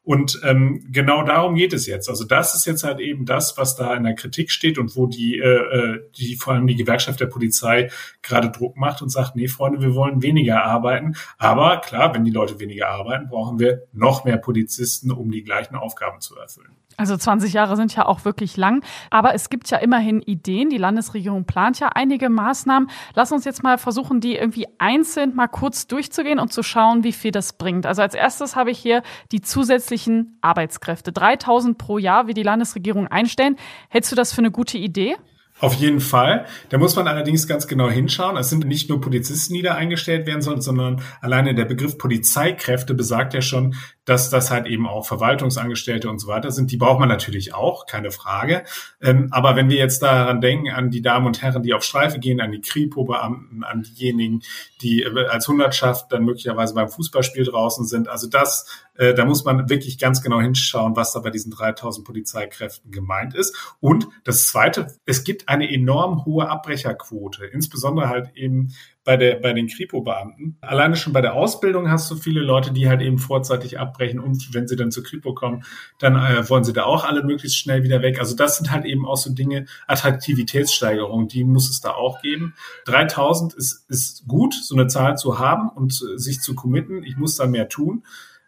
Und 0.05 0.38
ähm, 0.44 0.84
genau 0.90 1.22
darum 1.22 1.55
geht 1.55 1.72
es 1.72 1.87
jetzt. 1.87 2.11
Also 2.11 2.25
das 2.25 2.55
ist 2.55 2.66
jetzt 2.66 2.84
halt 2.84 3.00
eben 3.00 3.25
das, 3.25 3.56
was 3.56 3.75
da 3.75 3.94
in 3.94 4.05
der 4.05 4.14
Kritik 4.14 4.50
steht 4.50 4.76
und 4.76 4.96
wo 4.96 5.06
die, 5.06 5.38
äh, 5.38 5.46
äh 5.46 6.00
die 6.19 6.37
vor 6.37 6.52
allem 6.52 6.67
die 6.67 6.76
Gewerkschaft 6.76 7.20
der 7.20 7.26
Polizei 7.26 7.90
gerade 8.20 8.50
Druck 8.50 8.76
macht 8.76 9.00
und 9.00 9.08
sagt, 9.08 9.34
nee, 9.34 9.49
Freunde, 9.49 9.81
wir 9.81 9.94
wollen 9.94 10.22
weniger 10.22 10.62
arbeiten. 10.62 11.17
Aber 11.38 11.81
klar, 11.81 12.14
wenn 12.14 12.25
die 12.25 12.31
Leute 12.31 12.60
weniger 12.60 12.90
arbeiten, 12.90 13.28
brauchen 13.28 13.58
wir 13.58 13.84
noch 13.93 14.25
mehr 14.25 14.37
Polizisten, 14.37 15.10
um 15.10 15.31
die 15.31 15.43
gleichen 15.43 15.75
Aufgaben 15.75 16.20
zu 16.20 16.37
erfüllen. 16.37 16.76
Also 16.96 17.17
20 17.17 17.52
Jahre 17.52 17.76
sind 17.76 17.94
ja 17.94 18.06
auch 18.06 18.25
wirklich 18.25 18.56
lang. 18.56 18.85
Aber 19.11 19.35
es 19.35 19.50
gibt 19.50 19.70
ja 19.70 19.79
immerhin 19.79 20.23
Ideen. 20.23 20.70
Die 20.70 20.79
Landesregierung 20.79 21.44
plant 21.44 21.81
ja 21.81 21.88
einige 21.88 22.29
Maßnahmen. 22.29 22.91
Lass 23.14 23.32
uns 23.32 23.44
jetzt 23.44 23.62
mal 23.62 23.79
versuchen, 23.79 24.20
die 24.20 24.37
irgendwie 24.37 24.67
einzeln 24.79 25.35
mal 25.35 25.49
kurz 25.49 25.87
durchzugehen 25.87 26.38
und 26.38 26.52
zu 26.52 26.62
schauen, 26.62 27.05
wie 27.05 27.12
viel 27.12 27.31
das 27.31 27.55
bringt. 27.55 27.87
Also 27.87 28.02
als 28.02 28.14
erstes 28.14 28.56
habe 28.56 28.70
ich 28.70 28.79
hier 28.79 29.02
die 29.32 29.41
zusätzlichen 29.41 30.38
Arbeitskräfte. 30.41 31.12
3000 31.12 31.79
pro 31.79 31.99
Jahr, 31.99 32.29
wie 32.29 32.35
die 32.35 32.43
Landesregierung 32.43 33.08
einstellen. 33.08 33.56
Hältst 33.88 34.12
du 34.12 34.17
das 34.17 34.32
für 34.32 34.38
eine 34.38 34.50
gute 34.50 34.79
Idee? 34.79 35.17
Auf 35.61 35.75
jeden 35.75 36.00
Fall. 36.00 36.46
Da 36.70 36.79
muss 36.79 36.96
man 36.96 37.06
allerdings 37.06 37.46
ganz 37.46 37.69
genau 37.69 37.88
hinschauen. 37.88 38.37
Es 38.37 38.50
sind 38.50 38.67
nicht 38.67 38.88
nur 38.88 39.00
Polizisten, 39.00 39.55
die 39.55 39.62
da 39.62 39.75
eingestellt 39.75 40.26
werden 40.26 40.43
sollen, 40.43 40.61
sondern 40.61 41.00
alleine 41.20 41.55
der 41.55 41.64
Begriff 41.64 41.96
Polizeikräfte 41.96 42.93
besagt 42.93 43.35
ja 43.35 43.41
schon, 43.41 43.76
dass 44.05 44.31
das 44.31 44.51
halt 44.51 44.67
eben 44.67 44.87
auch 44.87 45.06
Verwaltungsangestellte 45.06 46.11
und 46.11 46.19
so 46.19 46.29
weiter 46.29 46.51
sind. 46.51 46.70
Die 46.70 46.77
braucht 46.77 47.01
man 47.01 47.08
natürlich 47.08 47.55
auch, 47.55 47.87
keine 47.87 48.11
Frage. 48.11 48.65
Ähm, 49.01 49.29
aber 49.31 49.56
wenn 49.56 49.69
wir 49.69 49.77
jetzt 49.77 50.03
daran 50.03 50.41
denken, 50.41 50.70
an 50.70 50.91
die 50.91 51.03
Damen 51.03 51.27
und 51.27 51.43
Herren, 51.43 51.63
die 51.63 51.75
auf 51.75 51.84
Streife 51.84 52.19
gehen, 52.19 52.41
an 52.41 52.53
die 52.53 52.61
Kripo-Beamten, 52.61 53.65
an 53.65 53.82
diejenigen, 53.82 54.43
die 54.82 55.03
äh, 55.03 55.27
als 55.27 55.49
Hundertschaft 55.49 56.13
dann 56.13 56.25
möglicherweise 56.25 56.75
beim 56.75 56.89
Fußballspiel 56.89 57.44
draußen 57.44 57.87
sind, 57.87 58.08
also 58.08 58.29
das, 58.29 58.67
äh, 58.96 59.15
da 59.15 59.25
muss 59.25 59.44
man 59.44 59.69
wirklich 59.70 59.99
ganz 59.99 60.23
genau 60.23 60.41
hinschauen, 60.41 60.96
was 60.96 61.13
da 61.13 61.20
bei 61.20 61.31
diesen 61.31 61.51
3000 61.51 62.06
Polizeikräften 62.06 62.91
gemeint 62.91 63.34
ist. 63.34 63.56
Und 63.81 64.06
das 64.25 64.46
Zweite, 64.46 64.94
es 65.06 65.25
gibt 65.25 65.49
eine 65.49 65.70
enorm 65.70 66.25
hohe 66.25 66.49
Abbrecherquote, 66.49 67.46
insbesondere 67.46 68.08
halt 68.08 68.37
eben 68.37 68.75
bei, 69.05 69.17
der, 69.17 69.37
bei 69.37 69.53
den 69.53 69.69
Kripo-Beamten. 69.69 70.56
Alleine 70.61 70.96
schon 70.96 71.13
bei 71.13 71.20
der 71.20 71.34
Ausbildung 71.34 71.91
hast 71.91 72.11
du 72.11 72.17
viele 72.17 72.41
Leute, 72.41 72.73
die 72.73 72.89
halt 72.89 73.03
eben 73.03 73.19
vorzeitig 73.19 73.79
abbrechen 73.79 74.19
und 74.19 74.55
wenn 74.55 74.67
sie 74.67 74.77
dann 74.77 74.91
zur 74.91 75.05
Kripo 75.05 75.34
kommen, 75.34 75.65
dann 75.99 76.17
äh, 76.17 76.49
wollen 76.49 76.65
sie 76.65 76.73
da 76.73 76.84
auch 76.84 77.05
alle 77.05 77.23
möglichst 77.23 77.58
schnell 77.58 77.82
wieder 77.82 78.03
weg. 78.03 78.19
Also 78.19 78.34
das 78.34 78.56
sind 78.56 78.70
halt 78.70 78.87
eben 78.87 79.06
auch 79.06 79.17
so 79.17 79.32
Dinge, 79.32 79.67
Attraktivitätssteigerung, 79.87 81.29
die 81.29 81.44
muss 81.44 81.70
es 81.70 81.81
da 81.81 81.91
auch 81.91 82.23
geben. 82.23 82.55
3000 82.87 83.55
ist, 83.55 83.84
ist 83.89 84.27
gut, 84.27 84.55
so 84.55 84.75
eine 84.75 84.87
Zahl 84.87 85.17
zu 85.17 85.39
haben 85.39 85.69
und 85.69 85.93
äh, 85.93 86.19
sich 86.19 86.41
zu 86.41 86.55
committen. 86.55 87.03
Ich 87.05 87.17
muss 87.17 87.37
da 87.37 87.46
mehr 87.46 87.69
tun. 87.69 88.05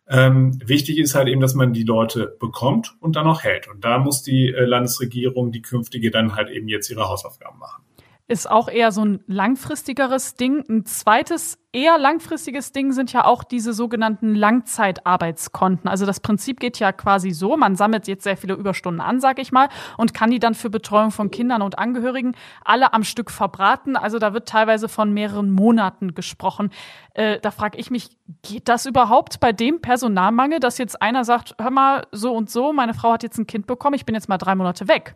Ähm, 0.09 0.59
wichtig 0.65 0.99
ist 0.99 1.15
halt 1.15 1.29
eben, 1.29 1.41
dass 1.41 1.55
man 1.55 1.73
die 1.73 1.83
Leute 1.83 2.37
bekommt 2.39 2.97
und 3.01 3.17
dann 3.17 3.27
auch 3.27 3.43
hält. 3.43 3.69
Und 3.69 3.85
da 3.85 3.99
muss 3.99 4.23
die 4.23 4.53
äh, 4.53 4.65
Landesregierung, 4.65 5.51
die 5.51 5.63
künftige, 5.63 6.11
dann 6.11 6.37
halt 6.37 6.49
eben 6.49 6.69
jetzt 6.69 6.89
ihre 6.91 7.09
Hausaufgaben 7.09 7.59
machen. 7.59 7.83
Ist 8.29 8.51
auch 8.51 8.69
eher 8.69 8.91
so 8.91 9.05
ein 9.05 9.23
langfristigeres 9.29 10.35
Ding. 10.35 10.65
Ein 10.69 10.85
zweites, 10.85 11.59
eher 11.73 11.97
langfristiges 11.97 12.73
Ding 12.73 12.91
sind 12.91 13.13
ja 13.13 13.25
auch 13.25 13.45
diese 13.45 13.73
sogenannten 13.73 14.35
Langzeitarbeitskonten. 14.35 15.89
Also 15.89 16.07
das 16.07 16.19
Prinzip 16.19 16.59
geht 16.59 16.81
ja 16.81 16.91
quasi 16.91 17.31
so, 17.31 17.57
man 17.57 17.77
sammelt 17.77 18.09
jetzt 18.09 18.25
sehr 18.25 18.37
viele 18.37 18.55
Überstunden 18.55 19.01
an, 19.01 19.21
sag 19.21 19.39
ich 19.39 19.53
mal, 19.53 19.69
und 19.97 20.13
kann 20.13 20.33
die 20.33 20.41
dann 20.41 20.55
für 20.55 20.71
Betreuung 20.71 21.13
von 21.13 21.31
Kindern 21.31 21.63
und 21.63 21.79
Angehörigen 21.79 22.35
alle 22.65 22.93
am 22.93 23.05
Stück 23.05 23.31
verbraten. 23.31 23.97
Also 23.97 24.19
da 24.19 24.35
wird 24.35 24.49
teilweise 24.49 24.89
von 24.89 25.13
mehreren 25.13 25.53
Monaten 25.53 26.15
gesprochen. 26.15 26.71
Äh, 27.15 27.39
da 27.39 27.53
frage 27.53 27.79
ich 27.79 27.93
mich, 27.93 28.17
geht 28.43 28.69
das 28.69 28.87
überhaupt 28.87 29.39
bei 29.39 29.53
dem 29.53 29.81
Personalmangel, 29.81 30.59
dass 30.59 30.79
jetzt 30.79 31.01
einer 31.01 31.25
sagt, 31.25 31.55
hör 31.61 31.71
mal, 31.71 32.07
so 32.11 32.35
und 32.35 32.51
so, 32.51 32.73
meine 32.73 32.95
Frau 32.95 33.13
hat 33.13 33.23
jetzt 33.23 33.39
ein 33.39 33.47
Kind 33.47 33.69
bekommen, 33.69 33.95
ich 33.95 34.05
bin 34.05 34.17
jetzt 34.17 34.29
mal 34.29 34.39
drei 34.39 34.57
Monate 34.57 34.89
weg? 34.89 35.15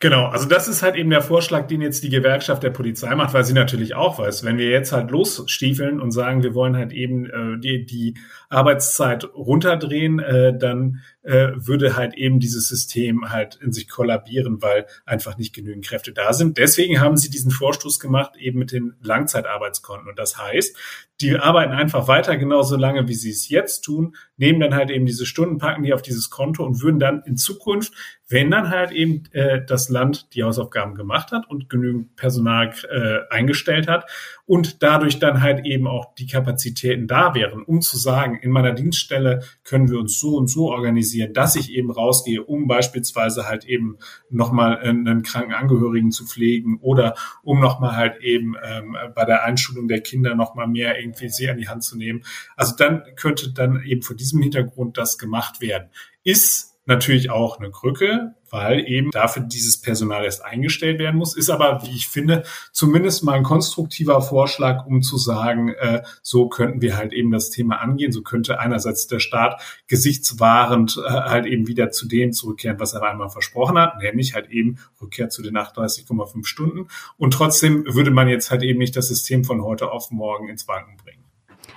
Genau, 0.00 0.26
also 0.26 0.46
das 0.46 0.68
ist 0.68 0.82
halt 0.82 0.96
eben 0.96 1.10
der 1.10 1.22
Vorschlag, 1.22 1.66
den 1.66 1.80
jetzt 1.80 2.02
die 2.02 2.10
Gewerkschaft 2.10 2.62
der 2.62 2.70
Polizei 2.70 3.14
macht, 3.14 3.32
weil 3.32 3.44
sie 3.44 3.54
natürlich 3.54 3.94
auch 3.94 4.18
weiß, 4.18 4.44
wenn 4.44 4.58
wir 4.58 4.68
jetzt 4.68 4.92
halt 4.92 5.10
losstiefeln 5.10 6.00
und 6.00 6.10
sagen, 6.10 6.42
wir 6.42 6.54
wollen 6.54 6.76
halt 6.76 6.92
eben 6.92 7.26
äh, 7.26 7.58
die, 7.58 7.86
die 7.86 8.14
Arbeitszeit 8.48 9.24
runterdrehen, 9.34 10.18
äh, 10.18 10.56
dann 10.56 11.00
äh, 11.22 11.52
würde 11.54 11.96
halt 11.96 12.14
eben 12.14 12.38
dieses 12.38 12.68
System 12.68 13.30
halt 13.30 13.58
in 13.62 13.72
sich 13.72 13.88
kollabieren, 13.88 14.60
weil 14.62 14.86
einfach 15.06 15.38
nicht 15.38 15.54
genügend 15.54 15.86
Kräfte 15.86 16.12
da 16.12 16.32
sind. 16.32 16.58
Deswegen 16.58 17.00
haben 17.00 17.16
sie 17.16 17.30
diesen 17.30 17.50
Vorstoß 17.50 17.98
gemacht, 17.98 18.36
eben 18.36 18.58
mit 18.58 18.72
den 18.72 18.94
Langzeitarbeitskonten. 19.00 20.08
Und 20.08 20.18
das 20.18 20.38
heißt, 20.38 20.76
die 21.20 21.36
arbeiten 21.36 21.72
einfach 21.72 22.08
weiter 22.08 22.36
genauso 22.36 22.76
lange, 22.76 23.08
wie 23.08 23.14
sie 23.14 23.30
es 23.30 23.48
jetzt 23.48 23.82
tun, 23.82 24.16
nehmen 24.36 24.60
dann 24.60 24.74
halt 24.74 24.90
eben 24.90 25.06
diese 25.06 25.26
Stunden, 25.26 25.58
packen 25.58 25.84
die 25.84 25.94
auf 25.94 26.02
dieses 26.02 26.28
Konto 26.28 26.64
und 26.64 26.82
würden 26.82 26.98
dann 26.98 27.22
in 27.24 27.36
Zukunft, 27.36 27.94
wenn 28.28 28.50
dann 28.50 28.70
halt 28.70 28.90
eben 28.90 29.24
äh, 29.32 29.64
das 29.64 29.90
Land 29.90 30.34
die 30.34 30.42
Hausaufgaben 30.42 30.94
gemacht 30.94 31.30
hat 31.30 31.48
und 31.48 31.68
genügend 31.68 32.16
Personal 32.16 32.72
äh, 32.90 33.18
eingestellt 33.30 33.86
hat 33.86 34.10
und 34.46 34.82
dadurch 34.82 35.18
dann 35.18 35.42
halt 35.42 35.66
eben 35.66 35.86
auch 35.86 36.14
die 36.14 36.26
Kapazitäten 36.26 37.06
da 37.06 37.34
wären, 37.34 37.62
um 37.62 37.82
zu 37.82 37.98
sagen, 37.98 38.38
in 38.40 38.50
meiner 38.50 38.72
Dienststelle 38.72 39.42
können 39.62 39.90
wir 39.90 39.98
uns 39.98 40.18
so 40.18 40.36
und 40.36 40.48
so 40.48 40.70
organisieren, 40.70 41.32
dass 41.34 41.56
ich 41.56 41.70
eben 41.72 41.90
rausgehe, 41.90 42.42
um 42.42 42.66
beispielsweise 42.66 43.46
halt 43.46 43.64
eben 43.64 43.98
nochmal 44.30 44.78
einen 44.78 45.22
kranken 45.22 45.52
Angehörigen 45.52 46.10
zu 46.10 46.26
pflegen 46.26 46.78
oder 46.80 47.14
um 47.42 47.60
nochmal 47.60 47.96
halt 47.96 48.20
eben 48.22 48.54
ähm, 48.62 48.96
bei 49.14 49.24
der 49.24 49.44
Einschulung 49.44 49.86
der 49.86 50.00
Kinder 50.00 50.34
nochmal 50.34 50.66
mehr 50.66 50.98
irgendwie 50.98 51.28
sie 51.28 51.48
an 51.50 51.58
die 51.58 51.68
Hand 51.68 51.84
zu 51.84 51.96
nehmen. 51.96 52.24
Also 52.56 52.74
dann 52.76 53.02
könnte 53.16 53.52
dann 53.52 53.82
eben 53.82 54.02
vor 54.02 54.16
diesem 54.16 54.40
Hintergrund 54.40 54.96
das 54.96 55.18
gemacht 55.18 55.60
werden. 55.60 55.90
Ist 56.22 56.73
natürlich 56.86 57.30
auch 57.30 57.58
eine 57.58 57.70
Krücke, 57.70 58.34
weil 58.50 58.88
eben 58.88 59.10
dafür 59.10 59.42
dieses 59.42 59.80
Personal 59.80 60.24
erst 60.24 60.44
eingestellt 60.44 60.98
werden 60.98 61.16
muss. 61.16 61.36
Ist 61.36 61.50
aber, 61.50 61.82
wie 61.82 61.90
ich 61.90 62.08
finde, 62.08 62.44
zumindest 62.72 63.24
mal 63.24 63.32
ein 63.32 63.42
konstruktiver 63.42 64.20
Vorschlag, 64.20 64.86
um 64.86 65.02
zu 65.02 65.16
sagen, 65.16 65.70
äh, 65.70 66.02
so 66.22 66.48
könnten 66.48 66.80
wir 66.80 66.96
halt 66.96 67.12
eben 67.12 67.30
das 67.30 67.50
Thema 67.50 67.80
angehen. 67.80 68.12
So 68.12 68.22
könnte 68.22 68.60
einerseits 68.60 69.06
der 69.06 69.18
Staat 69.18 69.60
gesichtswahrend 69.88 71.02
äh, 71.04 71.10
halt 71.10 71.46
eben 71.46 71.66
wieder 71.66 71.90
zu 71.90 72.06
dem 72.06 72.32
zurückkehren, 72.32 72.78
was 72.78 72.92
er 72.92 73.02
einmal 73.02 73.30
versprochen 73.30 73.78
hat, 73.78 74.00
nämlich 74.00 74.34
halt 74.34 74.50
eben 74.50 74.78
Rückkehr 75.00 75.30
zu 75.30 75.42
den 75.42 75.56
38,5 75.56 76.44
Stunden. 76.46 76.88
Und 77.16 77.32
trotzdem 77.32 77.84
würde 77.86 78.10
man 78.10 78.28
jetzt 78.28 78.50
halt 78.50 78.62
eben 78.62 78.78
nicht 78.78 78.96
das 78.96 79.08
System 79.08 79.44
von 79.44 79.62
heute 79.62 79.90
auf 79.90 80.10
morgen 80.10 80.48
ins 80.48 80.68
Wanken 80.68 80.96
bringen. 80.96 81.23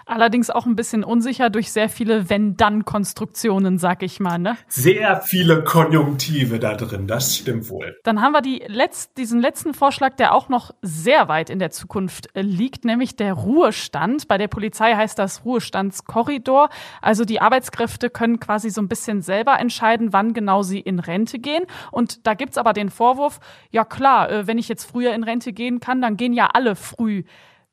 Allerdings 0.07 0.49
auch 0.49 0.65
ein 0.65 0.77
bisschen 0.77 1.03
unsicher 1.03 1.49
durch 1.49 1.73
sehr 1.73 1.89
viele 1.89 2.29
Wenn-Dann-Konstruktionen, 2.29 3.77
sag 3.77 4.03
ich 4.03 4.21
mal. 4.21 4.39
Ne? 4.39 4.55
Sehr 4.69 5.19
viele 5.19 5.65
Konjunktive 5.65 6.59
da 6.59 6.75
drin, 6.75 7.07
das 7.07 7.35
stimmt 7.35 7.69
wohl. 7.69 7.97
Dann 8.05 8.21
haben 8.21 8.31
wir 8.31 8.41
die 8.41 8.63
letzt, 8.67 9.17
diesen 9.17 9.41
letzten 9.41 9.73
Vorschlag, 9.73 10.15
der 10.15 10.33
auch 10.33 10.47
noch 10.47 10.71
sehr 10.81 11.27
weit 11.27 11.49
in 11.49 11.59
der 11.59 11.71
Zukunft 11.71 12.29
äh, 12.35 12.41
liegt, 12.41 12.85
nämlich 12.85 13.17
der 13.17 13.33
Ruhestand. 13.33 14.29
Bei 14.29 14.37
der 14.37 14.47
Polizei 14.47 14.95
heißt 14.95 15.19
das 15.19 15.43
Ruhestandskorridor. 15.43 16.69
Also 17.01 17.25
die 17.25 17.41
Arbeitskräfte 17.41 18.09
können 18.09 18.39
quasi 18.39 18.69
so 18.69 18.81
ein 18.81 18.87
bisschen 18.87 19.21
selber 19.21 19.59
entscheiden, 19.59 20.13
wann 20.13 20.33
genau 20.33 20.63
sie 20.63 20.79
in 20.79 20.99
Rente 20.99 21.37
gehen. 21.37 21.65
Und 21.91 22.25
da 22.25 22.33
gibt's 22.33 22.57
aber 22.57 22.71
den 22.71 22.89
Vorwurf, 22.89 23.41
ja 23.71 23.83
klar, 23.83 24.31
äh, 24.31 24.47
wenn 24.47 24.57
ich 24.57 24.69
jetzt 24.69 24.85
früher 24.85 25.13
in 25.13 25.25
Rente 25.25 25.51
gehen 25.51 25.81
kann, 25.81 26.01
dann 26.01 26.15
gehen 26.15 26.31
ja 26.31 26.51
alle 26.53 26.77
früh. 26.77 27.23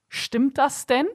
Stimmt 0.09 0.59
das 0.59 0.87
denn? 0.87 1.07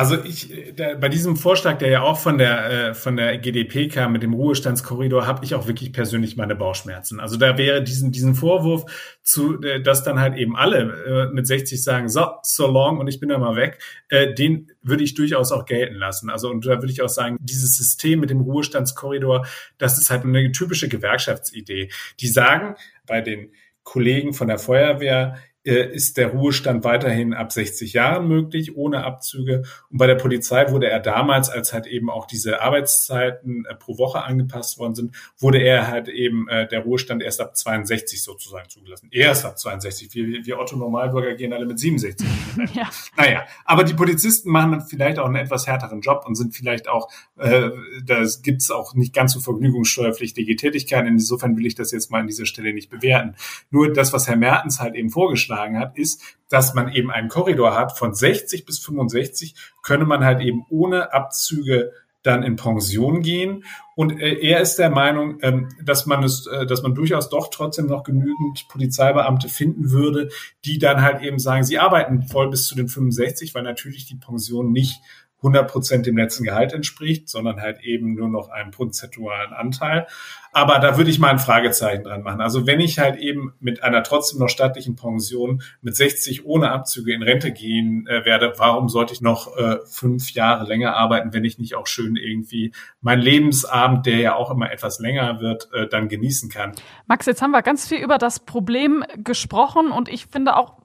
Also 0.00 0.16
ich, 0.24 0.74
der, 0.78 0.94
bei 0.94 1.10
diesem 1.10 1.36
Vorschlag, 1.36 1.76
der 1.76 1.90
ja 1.90 2.00
auch 2.00 2.18
von 2.18 2.38
der 2.38 2.70
äh, 2.70 2.94
von 2.94 3.18
der 3.18 3.36
GDP 3.36 3.88
kam 3.88 4.12
mit 4.12 4.22
dem 4.22 4.32
Ruhestandskorridor, 4.32 5.26
habe 5.26 5.44
ich 5.44 5.54
auch 5.54 5.66
wirklich 5.66 5.92
persönlich 5.92 6.38
meine 6.38 6.56
Bauchschmerzen. 6.56 7.20
Also 7.20 7.36
da 7.36 7.58
wäre 7.58 7.84
diesen 7.84 8.10
diesen 8.10 8.34
Vorwurf 8.34 8.90
zu, 9.22 9.60
äh, 9.60 9.82
dass 9.82 10.02
dann 10.02 10.18
halt 10.18 10.38
eben 10.38 10.56
alle 10.56 11.28
äh, 11.28 11.34
mit 11.34 11.46
60 11.46 11.84
sagen, 11.84 12.08
so 12.08 12.26
so 12.42 12.66
long 12.66 12.96
und 12.98 13.08
ich 13.08 13.20
bin 13.20 13.28
da 13.28 13.36
mal 13.36 13.56
weg, 13.56 13.78
äh, 14.08 14.32
den 14.32 14.72
würde 14.80 15.04
ich 15.04 15.12
durchaus 15.12 15.52
auch 15.52 15.66
gelten 15.66 15.96
lassen. 15.96 16.30
Also 16.30 16.48
und 16.48 16.64
da 16.64 16.80
würde 16.80 16.90
ich 16.90 17.02
auch 17.02 17.10
sagen, 17.10 17.36
dieses 17.38 17.76
System 17.76 18.20
mit 18.20 18.30
dem 18.30 18.40
Ruhestandskorridor, 18.40 19.44
das 19.76 19.98
ist 19.98 20.08
halt 20.08 20.24
eine 20.24 20.50
typische 20.50 20.88
Gewerkschaftsidee. 20.88 21.90
Die 22.20 22.28
sagen 22.28 22.74
bei 23.06 23.20
den 23.20 23.52
Kollegen 23.82 24.32
von 24.32 24.48
der 24.48 24.58
Feuerwehr, 24.58 25.36
ist 25.64 26.16
der 26.16 26.28
Ruhestand 26.28 26.84
weiterhin 26.84 27.34
ab 27.34 27.52
60 27.52 27.92
Jahren 27.92 28.26
möglich, 28.28 28.76
ohne 28.76 29.04
Abzüge. 29.04 29.62
Und 29.90 29.98
bei 29.98 30.06
der 30.06 30.14
Polizei 30.14 30.70
wurde 30.70 30.88
er 30.88 31.00
damals, 31.00 31.50
als 31.50 31.74
halt 31.74 31.86
eben 31.86 32.08
auch 32.08 32.26
diese 32.26 32.62
Arbeitszeiten 32.62 33.66
äh, 33.66 33.74
pro 33.74 33.98
Woche 33.98 34.22
angepasst 34.22 34.78
worden 34.78 34.94
sind, 34.94 35.14
wurde 35.38 35.58
er 35.58 35.88
halt 35.88 36.08
eben 36.08 36.48
äh, 36.48 36.66
der 36.66 36.80
Ruhestand 36.80 37.22
erst 37.22 37.42
ab 37.42 37.56
62 37.56 38.22
sozusagen 38.22 38.70
zugelassen. 38.70 39.08
Erst 39.12 39.44
ab 39.44 39.58
62. 39.58 40.14
Wir, 40.14 40.46
wir 40.46 40.58
Otto 40.58 40.76
Normalbürger 40.76 41.34
gehen 41.34 41.52
alle 41.52 41.66
mit 41.66 41.78
67. 41.78 42.26
ja. 42.74 42.88
Naja, 43.18 43.44
aber 43.66 43.84
die 43.84 43.94
Polizisten 43.94 44.50
machen 44.50 44.80
vielleicht 44.88 45.18
auch 45.18 45.26
einen 45.26 45.36
etwas 45.36 45.66
härteren 45.66 46.00
Job 46.00 46.24
und 46.26 46.36
sind 46.36 46.56
vielleicht 46.56 46.88
auch, 46.88 47.10
äh, 47.36 47.68
da 48.02 48.24
gibt's 48.42 48.70
auch 48.70 48.94
nicht 48.94 49.12
ganz 49.12 49.34
so 49.34 49.40
vergnügungssteuerpflichtige 49.40 50.56
Tätigkeiten. 50.56 51.06
Insofern 51.06 51.54
will 51.58 51.66
ich 51.66 51.74
das 51.74 51.92
jetzt 51.92 52.10
mal 52.10 52.20
an 52.20 52.28
dieser 52.28 52.46
Stelle 52.46 52.72
nicht 52.72 52.88
bewerten. 52.88 53.34
Nur 53.70 53.92
das, 53.92 54.14
was 54.14 54.26
Herr 54.26 54.36
Mertens 54.36 54.80
halt 54.80 54.94
eben 54.94 55.10
vorgeschlagen 55.10 55.49
vorgeschlagen 55.50 55.78
hat, 55.78 55.98
ist, 55.98 56.22
dass 56.48 56.74
man 56.74 56.92
eben 56.92 57.10
einen 57.10 57.28
Korridor 57.28 57.74
hat 57.74 57.96
von 57.96 58.14
60 58.14 58.64
bis 58.64 58.78
65, 58.78 59.54
könne 59.82 60.04
man 60.04 60.24
halt 60.24 60.40
eben 60.40 60.64
ohne 60.70 61.12
Abzüge 61.12 61.92
dann 62.22 62.42
in 62.42 62.56
Pension 62.56 63.22
gehen. 63.22 63.64
Und 63.96 64.20
äh, 64.20 64.34
er 64.40 64.60
ist 64.60 64.76
der 64.76 64.90
Meinung, 64.90 65.38
ähm, 65.40 65.70
dass 65.82 66.04
man 66.04 66.22
es, 66.22 66.46
äh, 66.46 66.66
dass 66.66 66.82
man 66.82 66.94
durchaus 66.94 67.30
doch 67.30 67.48
trotzdem 67.48 67.86
noch 67.86 68.02
genügend 68.02 68.68
Polizeibeamte 68.68 69.48
finden 69.48 69.90
würde, 69.90 70.28
die 70.66 70.78
dann 70.78 71.00
halt 71.00 71.22
eben 71.22 71.38
sagen, 71.38 71.64
sie 71.64 71.78
arbeiten 71.78 72.22
voll 72.24 72.50
bis 72.50 72.66
zu 72.66 72.74
den 72.74 72.88
65, 72.88 73.54
weil 73.54 73.62
natürlich 73.62 74.04
die 74.04 74.16
Pension 74.16 74.70
nicht 74.70 75.00
100 75.40 75.70
Prozent 75.70 76.06
dem 76.06 76.16
letzten 76.16 76.44
Gehalt 76.44 76.72
entspricht, 76.72 77.28
sondern 77.28 77.60
halt 77.60 77.80
eben 77.82 78.14
nur 78.14 78.28
noch 78.28 78.50
einem 78.50 78.70
prozentualen 78.70 79.52
Anteil. 79.52 80.06
Aber 80.52 80.80
da 80.80 80.96
würde 80.96 81.10
ich 81.10 81.18
mal 81.18 81.30
ein 81.30 81.38
Fragezeichen 81.38 82.02
dran 82.02 82.22
machen. 82.22 82.40
Also 82.40 82.66
wenn 82.66 82.80
ich 82.80 82.98
halt 82.98 83.16
eben 83.16 83.54
mit 83.60 83.82
einer 83.82 84.02
trotzdem 84.02 84.40
noch 84.40 84.48
staatlichen 84.48 84.96
Pension 84.96 85.62
mit 85.80 85.94
60 85.94 86.44
ohne 86.44 86.72
Abzüge 86.72 87.14
in 87.14 87.22
Rente 87.22 87.52
gehen 87.52 88.06
äh, 88.08 88.24
werde, 88.24 88.54
warum 88.56 88.88
sollte 88.88 89.12
ich 89.12 89.20
noch 89.20 89.56
äh, 89.56 89.76
fünf 89.86 90.32
Jahre 90.32 90.66
länger 90.66 90.96
arbeiten, 90.96 91.32
wenn 91.32 91.44
ich 91.44 91.58
nicht 91.58 91.76
auch 91.76 91.86
schön 91.86 92.16
irgendwie 92.16 92.72
mein 93.00 93.20
Lebensabend, 93.20 94.06
der 94.06 94.18
ja 94.18 94.34
auch 94.34 94.50
immer 94.50 94.72
etwas 94.72 94.98
länger 94.98 95.40
wird, 95.40 95.68
äh, 95.72 95.86
dann 95.86 96.08
genießen 96.08 96.50
kann? 96.50 96.72
Max, 97.06 97.26
jetzt 97.26 97.42
haben 97.42 97.52
wir 97.52 97.62
ganz 97.62 97.86
viel 97.86 97.98
über 97.98 98.18
das 98.18 98.40
Problem 98.40 99.04
gesprochen 99.16 99.92
und 99.92 100.08
ich 100.08 100.26
finde 100.26 100.56
auch, 100.56 100.79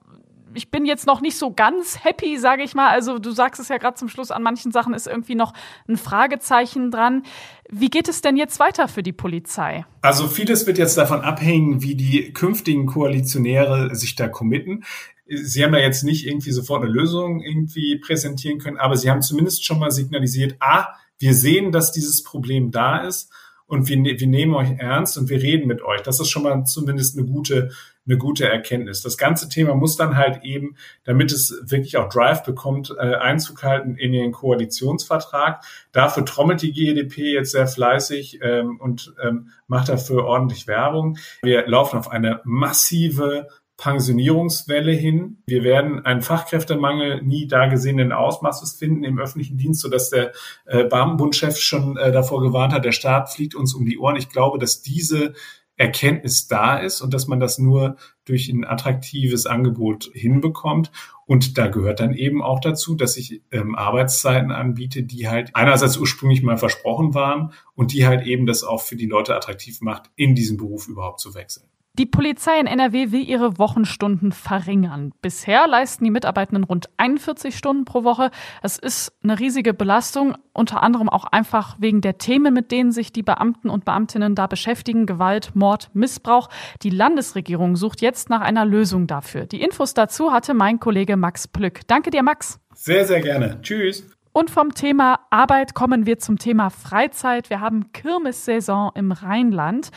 ich 0.56 0.70
bin 0.70 0.86
jetzt 0.86 1.06
noch 1.06 1.20
nicht 1.20 1.36
so 1.36 1.52
ganz 1.52 2.04
happy, 2.04 2.38
sage 2.38 2.62
ich 2.62 2.74
mal. 2.74 2.88
Also 2.88 3.18
du 3.18 3.30
sagst 3.30 3.60
es 3.60 3.68
ja 3.68 3.78
gerade 3.78 3.96
zum 3.96 4.08
Schluss, 4.08 4.30
an 4.30 4.42
manchen 4.42 4.72
Sachen 4.72 4.94
ist 4.94 5.06
irgendwie 5.06 5.34
noch 5.34 5.52
ein 5.88 5.96
Fragezeichen 5.96 6.90
dran. 6.90 7.22
Wie 7.68 7.90
geht 7.90 8.08
es 8.08 8.20
denn 8.20 8.36
jetzt 8.36 8.58
weiter 8.60 8.88
für 8.88 9.02
die 9.02 9.12
Polizei? 9.12 9.84
Also 10.02 10.28
vieles 10.28 10.66
wird 10.66 10.78
jetzt 10.78 10.96
davon 10.96 11.20
abhängen, 11.20 11.82
wie 11.82 11.94
die 11.94 12.32
künftigen 12.32 12.86
Koalitionäre 12.86 13.94
sich 13.94 14.14
da 14.14 14.28
committen. 14.28 14.84
Sie 15.28 15.64
haben 15.64 15.72
da 15.72 15.78
jetzt 15.78 16.04
nicht 16.04 16.26
irgendwie 16.26 16.52
sofort 16.52 16.82
eine 16.82 16.92
Lösung 16.92 17.42
irgendwie 17.42 17.98
präsentieren 17.98 18.58
können, 18.58 18.76
aber 18.76 18.96
sie 18.96 19.10
haben 19.10 19.22
zumindest 19.22 19.64
schon 19.64 19.80
mal 19.80 19.90
signalisiert, 19.90 20.56
ah, 20.60 20.86
wir 21.18 21.34
sehen, 21.34 21.72
dass 21.72 21.92
dieses 21.92 22.22
Problem 22.22 22.70
da 22.70 22.98
ist 22.98 23.30
und 23.66 23.88
wir, 23.88 23.96
ne-, 23.96 24.18
wir 24.18 24.26
nehmen 24.26 24.54
euch 24.54 24.70
ernst 24.78 25.18
und 25.18 25.28
wir 25.28 25.42
reden 25.42 25.66
mit 25.66 25.82
euch. 25.82 26.02
Das 26.02 26.20
ist 26.20 26.28
schon 26.28 26.44
mal 26.44 26.64
zumindest 26.64 27.18
eine 27.18 27.26
gute 27.26 27.70
eine 28.06 28.18
gute 28.18 28.48
Erkenntnis. 28.48 29.02
Das 29.02 29.16
ganze 29.16 29.48
Thema 29.48 29.74
muss 29.74 29.96
dann 29.96 30.16
halt 30.16 30.44
eben, 30.44 30.76
damit 31.04 31.32
es 31.32 31.62
wirklich 31.64 31.96
auch 31.96 32.08
Drive 32.08 32.42
bekommt, 32.44 32.94
äh, 32.98 33.14
Einzug 33.16 33.62
halten 33.62 33.96
in 33.96 34.12
den 34.12 34.32
Koalitionsvertrag. 34.32 35.62
Dafür 35.92 36.24
trommelt 36.24 36.62
die 36.62 36.72
GDP 36.72 37.32
jetzt 37.32 37.52
sehr 37.52 37.66
fleißig 37.66 38.40
ähm, 38.42 38.78
und 38.80 39.14
ähm, 39.22 39.50
macht 39.66 39.88
dafür 39.88 40.24
ordentlich 40.24 40.66
Werbung. 40.66 41.18
Wir 41.42 41.66
laufen 41.66 41.98
auf 41.98 42.10
eine 42.10 42.40
massive 42.44 43.48
Pensionierungswelle 43.76 44.92
hin. 44.92 45.42
Wir 45.46 45.62
werden 45.62 46.04
einen 46.04 46.22
Fachkräftemangel 46.22 47.22
nie 47.22 47.46
da 47.46 47.66
gesehenen 47.66 48.12
Ausmaßes 48.12 48.74
finden 48.74 49.04
im 49.04 49.18
öffentlichen 49.18 49.58
Dienst, 49.58 49.82
sodass 49.82 50.08
der 50.08 50.32
äh, 50.64 50.84
Beamtenbundchef 50.84 51.58
schon 51.58 51.96
äh, 51.98 52.10
davor 52.10 52.40
gewarnt 52.40 52.72
hat, 52.72 52.86
der 52.86 52.92
Staat 52.92 53.30
fliegt 53.30 53.54
uns 53.54 53.74
um 53.74 53.84
die 53.84 53.98
Ohren. 53.98 54.16
Ich 54.16 54.30
glaube, 54.30 54.58
dass 54.58 54.80
diese 54.80 55.34
Erkenntnis 55.76 56.48
da 56.48 56.78
ist 56.78 57.00
und 57.00 57.12
dass 57.12 57.26
man 57.26 57.40
das 57.40 57.58
nur 57.58 57.96
durch 58.24 58.48
ein 58.48 58.64
attraktives 58.64 59.46
Angebot 59.46 60.10
hinbekommt. 60.12 60.90
Und 61.26 61.58
da 61.58 61.68
gehört 61.68 62.00
dann 62.00 62.14
eben 62.14 62.42
auch 62.42 62.60
dazu, 62.60 62.94
dass 62.94 63.16
ich 63.16 63.42
ähm, 63.52 63.74
Arbeitszeiten 63.74 64.52
anbiete, 64.52 65.02
die 65.02 65.28
halt 65.28 65.50
einerseits 65.54 65.98
ursprünglich 65.98 66.42
mal 66.42 66.56
versprochen 66.56 67.14
waren 67.14 67.52
und 67.74 67.92
die 67.92 68.06
halt 68.06 68.26
eben 68.26 68.46
das 68.46 68.64
auch 68.64 68.80
für 68.80 68.96
die 68.96 69.06
Leute 69.06 69.34
attraktiv 69.34 69.80
macht, 69.80 70.10
in 70.16 70.34
diesen 70.34 70.56
Beruf 70.56 70.88
überhaupt 70.88 71.20
zu 71.20 71.34
wechseln. 71.34 71.68
Die 71.98 72.04
Polizei 72.04 72.60
in 72.60 72.66
NRW 72.66 73.10
will 73.10 73.26
ihre 73.26 73.56
Wochenstunden 73.56 74.30
verringern. 74.30 75.12
Bisher 75.22 75.66
leisten 75.66 76.04
die 76.04 76.10
Mitarbeitenden 76.10 76.64
rund 76.64 76.90
41 76.98 77.56
Stunden 77.56 77.86
pro 77.86 78.04
Woche. 78.04 78.30
Es 78.62 78.76
ist 78.76 79.14
eine 79.24 79.38
riesige 79.38 79.72
Belastung, 79.72 80.36
unter 80.52 80.82
anderem 80.82 81.08
auch 81.08 81.24
einfach 81.24 81.76
wegen 81.80 82.02
der 82.02 82.18
Themen, 82.18 82.52
mit 82.52 82.70
denen 82.70 82.92
sich 82.92 83.12
die 83.12 83.22
Beamten 83.22 83.70
und 83.70 83.86
Beamtinnen 83.86 84.34
da 84.34 84.46
beschäftigen. 84.46 85.06
Gewalt, 85.06 85.52
Mord, 85.54 85.88
Missbrauch. 85.94 86.50
Die 86.82 86.90
Landesregierung 86.90 87.76
sucht 87.76 88.02
jetzt 88.02 88.28
nach 88.28 88.42
einer 88.42 88.66
Lösung 88.66 89.06
dafür. 89.06 89.46
Die 89.46 89.62
Infos 89.62 89.94
dazu 89.94 90.32
hatte 90.32 90.52
mein 90.52 90.78
Kollege 90.78 91.16
Max 91.16 91.48
Plück. 91.48 91.80
Danke 91.86 92.10
dir, 92.10 92.22
Max. 92.22 92.60
Sehr, 92.74 93.06
sehr 93.06 93.22
gerne. 93.22 93.58
Tschüss. 93.62 94.06
Und 94.36 94.50
vom 94.50 94.74
Thema 94.74 95.20
Arbeit 95.30 95.72
kommen 95.72 96.04
wir 96.04 96.18
zum 96.18 96.38
Thema 96.38 96.68
Freizeit. 96.68 97.48
Wir 97.48 97.62
haben 97.62 97.90
Kirmessaison 97.92 98.90
im 98.94 99.12
Rheinland. 99.12 99.88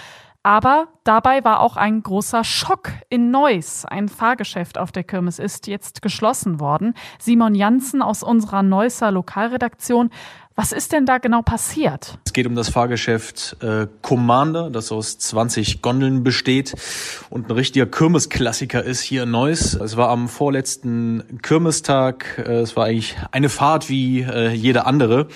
Aber 0.42 0.88
dabei 1.04 1.44
war 1.44 1.60
auch 1.60 1.76
ein 1.76 2.02
großer 2.02 2.46
Schock 2.46 2.92
in 3.10 3.30
Neuss. 3.30 3.86
Ein 3.86 4.08
Fahrgeschäft 4.08 4.78
auf 4.78 4.92
der 4.92 5.04
Kirmes 5.04 5.38
ist 5.38 5.68
jetzt 5.68 6.02
geschlossen 6.02 6.62
worden. 6.62 6.94
Simon 7.20 7.56
Janssen 7.56 8.02
aus 8.02 8.24
unserer 8.24 8.64
Neusser 8.64 9.12
Lokalredaktion 9.12 10.12
was 10.56 10.74
ist 10.74 10.92
denn 10.92 11.06
da 11.06 11.20
genau 11.20 11.42
passiert? 11.42 12.18
Es 12.26 12.34
geht 12.34 12.46
um 12.46 12.54
das 12.54 12.68
Fahrgeschäft 12.68 13.56
äh, 13.62 13.88
Commander, 14.02 14.70
das 14.70 14.92
aus 14.92 15.18
20 15.18 15.82
Gondeln 15.82 16.22
besteht 16.24 16.76
und 17.30 17.48
ein 17.48 17.52
richtiger 17.52 17.86
Kirmesklassiker 17.86 18.84
ist 18.84 19.00
hier 19.00 19.24
in 19.24 19.32
Neuss. 19.32 19.74
Es 19.76 19.96
war 19.96 20.10
am 20.10 20.28
vorletzten 20.28 21.40
Kirmestag. 21.42 22.44
Äh, 22.46 22.60
es 22.60 22.76
war 22.76 22.88
eigentlich 22.88 23.16
eine 23.32 23.48
Fahrt 23.48 23.88
wie 23.88 24.24
äh, 24.24 24.50
jede 24.50 24.86
andere. 24.86 25.28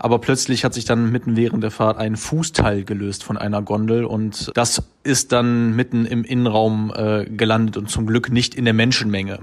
Aber 0.00 0.18
plötzlich 0.18 0.64
hat 0.64 0.74
sich 0.74 0.84
dann 0.84 1.10
mitten 1.10 1.36
während 1.36 1.62
der 1.62 1.70
Fahrt 1.70 1.96
ein 1.96 2.16
Fußteil 2.16 2.82
gelöst 2.84 3.22
von 3.22 3.38
einer 3.38 3.62
Gondel 3.62 4.04
und 4.04 4.50
das 4.54 4.82
ist 5.04 5.30
dann 5.30 5.76
mitten 5.76 6.04
im 6.04 6.24
Innenraum 6.24 6.92
äh, 6.94 7.24
gelandet 7.26 7.76
und 7.76 7.88
zum 7.88 8.06
Glück 8.06 8.30
nicht 8.30 8.56
in 8.56 8.64
der 8.64 8.74
Menschenmenge 8.74 9.38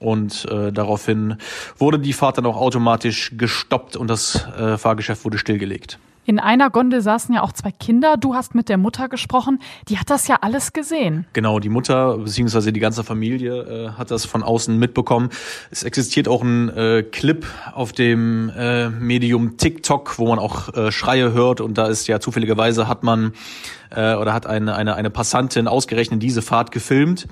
und 0.00 0.46
äh, 0.50 0.72
daraufhin 0.72 1.36
wurde 1.78 2.00
die 2.00 2.12
Fahrt 2.12 2.38
dann 2.38 2.46
auch 2.46 2.56
automatisch 2.56 3.32
gestoppt 3.36 3.96
und 3.96 4.08
das 4.08 4.46
äh, 4.58 4.76
Fahrgeschäft 4.76 5.24
wurde 5.24 5.38
stillgelegt. 5.38 5.98
In 6.26 6.38
einer 6.38 6.70
Gondel 6.70 7.00
saßen 7.00 7.34
ja 7.34 7.42
auch 7.42 7.52
zwei 7.52 7.70
Kinder. 7.70 8.16
Du 8.16 8.34
hast 8.34 8.54
mit 8.54 8.68
der 8.68 8.76
Mutter 8.76 9.08
gesprochen. 9.08 9.58
Die 9.88 9.98
hat 9.98 10.10
das 10.10 10.28
ja 10.28 10.38
alles 10.42 10.72
gesehen. 10.72 11.26
Genau, 11.32 11.58
die 11.58 11.70
Mutter 11.70 12.18
bzw. 12.18 12.72
die 12.72 12.80
ganze 12.80 13.04
Familie 13.04 13.62
äh, 13.62 13.88
hat 13.92 14.10
das 14.10 14.26
von 14.26 14.42
außen 14.42 14.78
mitbekommen. 14.78 15.30
Es 15.70 15.82
existiert 15.82 16.28
auch 16.28 16.42
ein 16.42 16.68
äh, 16.68 17.02
Clip 17.02 17.46
auf 17.72 17.92
dem 17.92 18.50
äh, 18.56 18.90
Medium 18.90 19.56
TikTok, 19.56 20.18
wo 20.18 20.28
man 20.28 20.38
auch 20.38 20.74
äh, 20.74 20.92
Schreie 20.92 21.32
hört. 21.32 21.60
Und 21.60 21.78
da 21.78 21.86
ist 21.86 22.06
ja 22.06 22.20
zufälligerweise 22.20 22.86
hat 22.86 23.02
man 23.02 23.32
äh, 23.90 24.14
oder 24.14 24.34
hat 24.34 24.46
eine, 24.46 24.74
eine, 24.74 24.94
eine 24.96 25.10
Passantin 25.10 25.68
ausgerechnet 25.68 26.22
diese 26.22 26.42
Fahrt 26.42 26.70
gefilmt. 26.70 27.28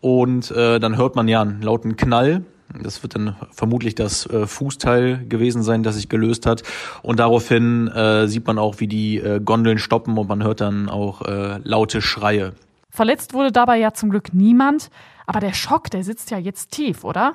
Und 0.00 0.50
äh, 0.50 0.78
dann 0.78 0.96
hört 0.96 1.16
man 1.16 1.26
ja 1.26 1.40
einen 1.40 1.62
lauten 1.62 1.96
Knall 1.96 2.44
das 2.82 3.02
wird 3.02 3.14
dann 3.14 3.36
vermutlich 3.52 3.94
das 3.94 4.26
äh, 4.26 4.46
Fußteil 4.46 5.26
gewesen 5.28 5.62
sein, 5.62 5.82
das 5.82 5.96
sich 5.96 6.08
gelöst 6.08 6.46
hat. 6.46 6.62
Und 7.02 7.20
daraufhin 7.20 7.88
äh, 7.88 8.26
sieht 8.26 8.46
man 8.46 8.58
auch, 8.58 8.80
wie 8.80 8.88
die 8.88 9.18
äh, 9.18 9.40
Gondeln 9.40 9.78
stoppen 9.78 10.18
und 10.18 10.28
man 10.28 10.42
hört 10.42 10.60
dann 10.60 10.88
auch 10.88 11.22
äh, 11.22 11.58
laute 11.62 12.02
Schreie. 12.02 12.52
Verletzt 12.90 13.34
wurde 13.34 13.52
dabei 13.52 13.78
ja 13.78 13.92
zum 13.92 14.10
Glück 14.10 14.32
niemand, 14.32 14.90
aber 15.26 15.40
der 15.40 15.52
Schock, 15.52 15.90
der 15.90 16.02
sitzt 16.02 16.30
ja 16.30 16.38
jetzt 16.38 16.70
tief, 16.70 17.04
oder? 17.04 17.34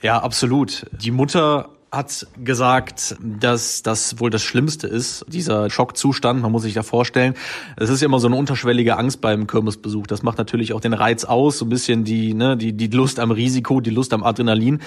Ja, 0.00 0.22
absolut. 0.22 0.86
Die 0.92 1.10
Mutter 1.10 1.70
hat 1.90 2.26
gesagt, 2.44 3.16
dass 3.22 3.82
das 3.82 4.20
wohl 4.20 4.28
das 4.28 4.42
Schlimmste 4.42 4.86
ist, 4.86 5.24
dieser 5.28 5.70
Schockzustand. 5.70 6.42
Man 6.42 6.52
muss 6.52 6.62
sich 6.62 6.74
da 6.74 6.82
vorstellen, 6.82 7.34
es 7.76 7.88
ist 7.88 8.02
immer 8.02 8.18
so 8.18 8.26
eine 8.28 8.36
unterschwellige 8.36 8.98
Angst 8.98 9.22
beim 9.22 9.46
Kirmesbesuch. 9.46 10.06
Das 10.06 10.22
macht 10.22 10.36
natürlich 10.36 10.74
auch 10.74 10.80
den 10.80 10.92
Reiz 10.92 11.24
aus, 11.24 11.58
so 11.58 11.64
ein 11.64 11.70
bisschen 11.70 12.04
die, 12.04 12.34
ne, 12.34 12.58
die, 12.58 12.74
die 12.74 12.88
Lust 12.88 13.18
am 13.20 13.30
Risiko, 13.30 13.80
die 13.80 13.90
Lust 13.90 14.12
am 14.12 14.22
Adrenalin. 14.22 14.80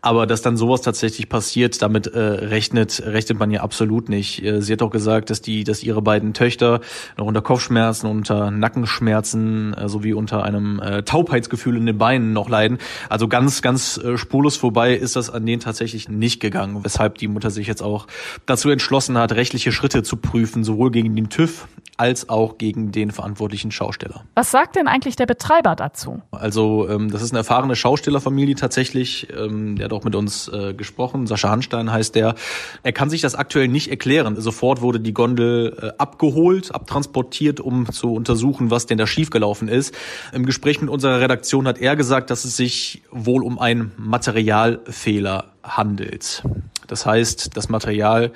Aber 0.00 0.26
dass 0.26 0.42
dann 0.42 0.56
sowas 0.56 0.82
tatsächlich 0.82 1.28
passiert, 1.28 1.80
damit 1.82 2.06
äh, 2.08 2.18
rechnet, 2.18 3.02
rechnet 3.04 3.38
man 3.38 3.50
ja 3.50 3.62
absolut 3.62 4.08
nicht. 4.08 4.42
Äh, 4.44 4.60
sie 4.60 4.72
hat 4.72 4.82
auch 4.82 4.90
gesagt, 4.90 5.30
dass 5.30 5.40
die, 5.42 5.64
dass 5.64 5.82
ihre 5.82 6.02
beiden 6.02 6.34
Töchter 6.34 6.80
noch 7.16 7.26
unter 7.26 7.42
Kopfschmerzen, 7.42 8.06
unter 8.06 8.50
Nackenschmerzen 8.50 9.74
äh, 9.74 9.88
sowie 9.88 10.12
unter 10.12 10.42
einem 10.42 10.80
äh, 10.80 11.02
Taubheitsgefühl 11.02 11.76
in 11.76 11.86
den 11.86 11.98
Beinen 11.98 12.32
noch 12.32 12.48
leiden. 12.48 12.78
Also 13.08 13.28
ganz, 13.28 13.62
ganz 13.62 13.98
äh, 13.98 14.16
spurlos 14.16 14.56
vorbei 14.56 14.94
ist 14.94 15.16
das 15.16 15.30
an 15.30 15.46
denen 15.46 15.60
tatsächlich 15.60 16.08
nicht 16.08 16.40
gegangen, 16.50 16.84
weshalb 16.84 17.18
die 17.18 17.28
Mutter 17.28 17.50
sich 17.50 17.66
jetzt 17.66 17.82
auch 17.82 18.06
dazu 18.46 18.70
entschlossen 18.70 19.18
hat, 19.18 19.32
rechtliche 19.32 19.72
Schritte 19.72 20.02
zu 20.02 20.16
prüfen, 20.16 20.64
sowohl 20.64 20.90
gegen 20.90 21.14
den 21.14 21.28
TÜV 21.28 21.68
als 21.98 22.28
auch 22.28 22.58
gegen 22.58 22.92
den 22.92 23.10
verantwortlichen 23.10 23.72
Schausteller. 23.72 24.24
Was 24.36 24.52
sagt 24.52 24.76
denn 24.76 24.86
eigentlich 24.86 25.16
der 25.16 25.26
Betreiber 25.26 25.74
dazu? 25.74 26.22
Also 26.30 26.88
ähm, 26.88 27.10
das 27.10 27.22
ist 27.22 27.32
eine 27.32 27.38
erfahrene 27.38 27.74
Schaustellerfamilie 27.74 28.54
tatsächlich. 28.54 29.26
Ähm, 29.36 29.76
der 29.76 29.86
hat 29.86 29.92
auch 29.92 30.04
mit 30.04 30.14
uns 30.14 30.48
äh, 30.48 30.74
gesprochen. 30.74 31.26
Sascha 31.26 31.50
Hanstein 31.50 31.90
heißt 31.90 32.14
der. 32.14 32.36
Er 32.84 32.92
kann 32.92 33.10
sich 33.10 33.20
das 33.20 33.34
aktuell 33.34 33.66
nicht 33.66 33.90
erklären. 33.90 34.40
Sofort 34.40 34.80
wurde 34.80 35.00
die 35.00 35.12
Gondel 35.12 35.76
äh, 35.82 35.90
abgeholt, 35.98 36.72
abtransportiert, 36.72 37.58
um 37.58 37.90
zu 37.90 38.14
untersuchen, 38.14 38.70
was 38.70 38.86
denn 38.86 38.96
da 38.96 39.06
schiefgelaufen 39.06 39.66
ist. 39.66 39.92
Im 40.32 40.46
Gespräch 40.46 40.80
mit 40.80 40.90
unserer 40.90 41.20
Redaktion 41.20 41.66
hat 41.66 41.78
er 41.78 41.96
gesagt, 41.96 42.30
dass 42.30 42.44
es 42.44 42.56
sich 42.56 43.02
wohl 43.10 43.42
um 43.42 43.58
einen 43.58 43.90
Materialfehler 43.96 45.46
handelt. 45.68 46.42
Das 46.86 47.06
heißt, 47.06 47.56
das 47.56 47.68
Material 47.68 48.32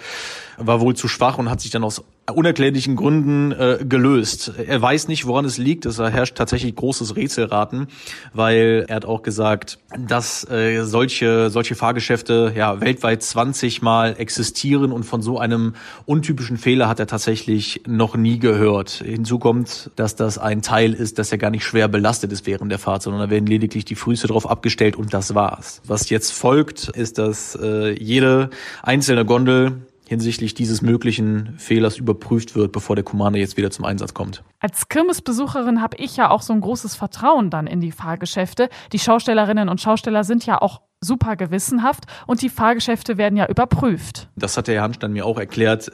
war 0.56 0.80
wohl 0.80 0.94
zu 0.94 1.08
schwach 1.08 1.38
und 1.38 1.50
hat 1.50 1.60
sich 1.60 1.70
dann 1.70 1.84
aus 1.84 2.02
unerklärlichen 2.30 2.94
Gründen 2.94 3.52
äh, 3.52 3.78
gelöst. 3.84 4.52
Er 4.64 4.80
weiß 4.80 5.08
nicht, 5.08 5.26
woran 5.26 5.44
es 5.44 5.58
liegt. 5.58 5.86
Es 5.86 5.98
herrscht 5.98 6.36
tatsächlich 6.36 6.74
großes 6.76 7.16
Rätselraten, 7.16 7.88
weil 8.32 8.84
er 8.88 8.96
hat 8.96 9.04
auch 9.04 9.22
gesagt, 9.22 9.78
dass 9.98 10.48
äh, 10.48 10.84
solche 10.84 11.50
solche 11.50 11.74
Fahrgeschäfte 11.74 12.52
ja 12.54 12.80
weltweit 12.80 13.22
20 13.22 13.82
Mal 13.82 14.14
existieren 14.18 14.92
und 14.92 15.02
von 15.02 15.20
so 15.20 15.38
einem 15.38 15.74
untypischen 16.06 16.58
Fehler 16.58 16.88
hat 16.88 17.00
er 17.00 17.08
tatsächlich 17.08 17.82
noch 17.86 18.16
nie 18.16 18.38
gehört. 18.38 19.02
Hinzu 19.04 19.40
kommt, 19.40 19.90
dass 19.96 20.14
das 20.14 20.38
ein 20.38 20.62
Teil 20.62 20.92
ist, 20.92 21.18
das 21.18 21.30
ja 21.32 21.36
gar 21.36 21.50
nicht 21.50 21.64
schwer 21.64 21.88
belastet 21.88 22.30
ist 22.30 22.46
während 22.46 22.70
der 22.70 22.78
Fahrt, 22.78 23.02
sondern 23.02 23.22
da 23.22 23.30
werden 23.30 23.46
lediglich 23.46 23.84
die 23.84 23.96
Füße 23.96 24.28
drauf 24.28 24.48
abgestellt 24.48 24.96
und 24.96 25.12
das 25.12 25.34
war's. 25.34 25.82
Was 25.86 26.08
jetzt 26.08 26.32
folgt, 26.32 26.88
ist, 26.88 27.18
dass 27.18 27.58
äh, 27.60 27.92
jede 27.92 28.50
einzelne 28.82 29.24
Gondel 29.24 29.82
hinsichtlich 30.12 30.53
dieses 30.53 30.83
möglichen 30.83 31.55
Fehlers 31.59 31.96
überprüft 31.96 32.55
wird, 32.55 32.72
bevor 32.72 32.96
der 32.96 33.05
Commander 33.05 33.38
jetzt 33.38 33.57
wieder 33.57 33.70
zum 33.70 33.87
Einsatz 33.87 34.12
kommt. 34.12 34.44
Als 34.61 34.88
Kirmesbesucherin 34.88 35.81
habe 35.81 35.96
ich 35.96 36.16
ja 36.16 36.31
auch 36.31 36.42
so 36.42 36.53
ein 36.53 36.61
großes 36.61 36.94
Vertrauen 36.94 37.48
dann 37.48 37.66
in 37.66 37.81
die 37.81 37.92
Fahrgeschäfte. 37.92 38.68
Die 38.92 38.98
Schaustellerinnen 38.98 39.68
und 39.70 39.81
Schausteller 39.81 40.22
sind 40.25 40.44
ja 40.44 40.61
auch 40.61 40.83
super 41.01 41.37
gewissenhaft 41.37 42.05
und 42.27 42.42
die 42.42 42.51
Fahrgeschäfte 42.51 43.16
werden 43.16 43.37
ja 43.37 43.48
überprüft. 43.48 44.29
Das 44.37 44.57
hat 44.57 44.68
der 44.68 44.77
Herr 44.77 44.83
Hanstein 44.83 45.12
mir 45.12 45.25
auch 45.25 45.38
erklärt. 45.38 45.90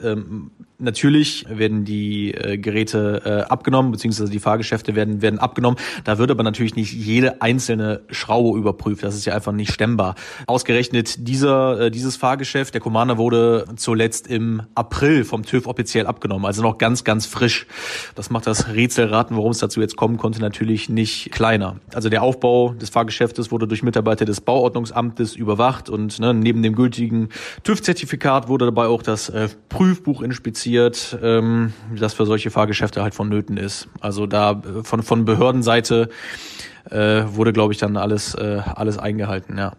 Natürlich 0.81 1.45
werden 1.49 1.83
die 1.83 2.33
äh, 2.33 2.57
Geräte 2.57 3.21
äh, 3.25 3.51
abgenommen, 3.51 3.91
beziehungsweise 3.91 4.31
die 4.31 4.39
Fahrgeschäfte 4.39 4.95
werden, 4.95 5.21
werden 5.21 5.37
abgenommen. 5.37 5.77
Da 6.05 6.17
wird 6.19 6.31
aber 6.31 6.43
natürlich 6.43 6.77
nicht 6.77 6.93
jede 6.93 7.41
einzelne 7.41 7.99
Schraube 8.11 8.57
überprüft. 8.57 9.03
Das 9.03 9.13
ist 9.13 9.25
ja 9.25 9.35
einfach 9.35 9.51
nicht 9.51 9.73
stemmbar. 9.73 10.15
Ausgerechnet 10.47 11.27
dieser, 11.27 11.81
äh, 11.81 11.91
dieses 11.91 12.15
Fahrgeschäft, 12.15 12.73
der 12.75 12.79
Commander 12.79 13.17
wurde 13.17 13.65
zuletzt 13.75 14.27
im 14.27 14.61
April 14.73 15.25
vom 15.25 15.43
TÜV 15.43 15.67
offiziell 15.67 16.07
abgenommen, 16.07 16.45
also 16.45 16.61
noch 16.61 16.77
ganz, 16.77 17.03
ganz 17.03 17.25
frisch. 17.25 17.67
Das 18.15 18.29
macht 18.29 18.47
das 18.47 18.69
Rätselraten, 18.69 19.35
warum 19.35 19.51
es 19.51 19.57
dazu 19.57 19.81
jetzt 19.81 19.97
kommen 19.97 20.15
konnte, 20.15 20.39
natürlich 20.39 20.87
nicht 20.87 21.29
kleiner. 21.33 21.75
Also 21.93 22.07
der 22.07 22.23
Aufbau 22.23 22.69
des 22.69 22.89
Fahrgeschäftes 22.89 23.51
wurde 23.51 23.67
durch 23.67 23.83
Mitarbeiter 23.83 24.23
des 24.23 24.39
Bauordnungsamtes 24.39 25.35
überwacht 25.35 25.89
und 25.89 26.21
ne, 26.21 26.33
neben 26.33 26.63
dem 26.63 26.73
gültigen 26.73 27.27
TÜV-Zertifikat 27.63 28.47
wurde 28.47 28.63
dabei 28.63 28.85
auch 28.85 29.03
das 29.03 29.27
äh, 29.27 29.49
Prüfbuch 29.67 30.21
inspiziert 30.21 30.68
passiert, 30.69 31.17
ähm, 31.23 31.73
das 31.97 32.13
für 32.13 32.25
solche 32.25 32.51
Fahrgeschäfte 32.51 33.01
halt 33.01 33.15
vonnöten 33.15 33.57
ist. 33.57 33.87
Also 34.01 34.27
da 34.27 34.51
äh, 34.51 34.83
von, 34.83 35.01
von 35.01 35.25
Behördenseite 35.25 36.09
äh, 36.91 37.23
wurde, 37.25 37.53
glaube 37.53 37.73
ich, 37.73 37.79
dann 37.79 37.97
alles, 37.97 38.35
äh, 38.35 38.61
alles 38.75 38.97
eingehalten, 38.99 39.57
ja. 39.57 39.73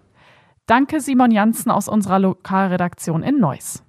Danke 0.66 1.00
Simon 1.00 1.30
Janssen 1.30 1.70
aus 1.70 1.88
unserer 1.88 2.18
Lokalredaktion 2.18 3.22
in 3.22 3.38
Neuss. 3.38 3.82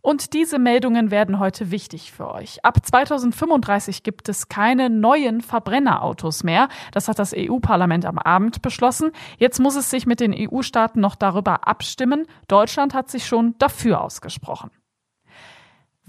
Und 0.00 0.32
diese 0.32 0.58
Meldungen 0.58 1.10
werden 1.10 1.38
heute 1.38 1.70
wichtig 1.70 2.12
für 2.12 2.32
euch. 2.32 2.64
Ab 2.64 2.78
2035 2.84 4.02
gibt 4.02 4.28
es 4.28 4.48
keine 4.48 4.90
neuen 4.90 5.40
Verbrennerautos 5.40 6.44
mehr. 6.44 6.68
Das 6.92 7.08
hat 7.08 7.18
das 7.18 7.34
EU-Parlament 7.36 8.04
am 8.04 8.18
Abend 8.18 8.62
beschlossen. 8.62 9.10
Jetzt 9.38 9.60
muss 9.60 9.76
es 9.76 9.90
sich 9.90 10.06
mit 10.06 10.20
den 10.20 10.34
EU-Staaten 10.34 11.00
noch 11.00 11.14
darüber 11.14 11.66
abstimmen. 11.68 12.26
Deutschland 12.46 12.94
hat 12.94 13.10
sich 13.10 13.26
schon 13.26 13.56
dafür 13.58 14.00
ausgesprochen. 14.00 14.70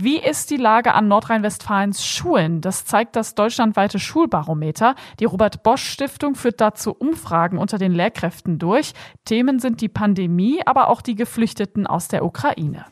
Wie 0.02 0.18
ist 0.18 0.50
die 0.50 0.56
Lage 0.56 0.94
an 0.94 1.10
Nordrhein-Westfalens 1.10 2.06
Schulen? 2.06 2.62
Das 2.62 2.86
zeigt 2.86 3.18
das 3.18 3.36
deutschlandweite 3.36 4.00
Schulbarometer. 4.00 4.96
Die 5.20 5.26
Robert 5.26 5.62
Bosch 5.62 5.84
Stiftung 5.84 6.36
führt 6.36 6.62
dazu 6.62 6.96
Umfragen 6.98 7.58
unter 7.58 7.78
den 7.78 7.92
Lehrkräften 7.92 8.60
durch. 8.60 8.94
Themen 9.26 9.60
sind 9.60 9.82
die 9.82 9.90
Pandemie, 9.90 10.62
aber 10.66 10.88
auch 10.88 11.02
die 11.02 11.16
Geflüchteten 11.16 11.86
aus 11.86 12.08
der 12.08 12.24
Ukraine. 12.24 12.86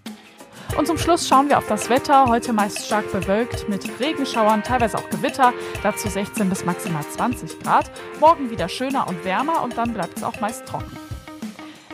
Und 0.77 0.85
zum 0.85 0.97
Schluss 0.97 1.29
schauen 1.29 1.47
wir 1.47 1.59
auf 1.59 1.67
das 1.67 1.89
Wetter. 1.89 2.25
Heute 2.25 2.51
meist 2.51 2.85
stark 2.85 3.09
bewölkt 3.13 3.69
mit 3.69 3.89
Regenschauern, 4.01 4.63
teilweise 4.63 4.97
auch 4.97 5.09
Gewitter. 5.09 5.53
Dazu 5.83 6.09
16 6.09 6.49
bis 6.49 6.65
maximal 6.65 7.03
20 7.03 7.61
Grad. 7.61 7.89
Morgen 8.19 8.51
wieder 8.51 8.67
schöner 8.67 9.07
und 9.07 9.23
wärmer 9.23 9.63
und 9.63 9.77
dann 9.77 9.93
bleibt 9.93 10.17
es 10.17 10.23
auch 10.23 10.41
meist 10.41 10.65
trocken. 10.65 11.06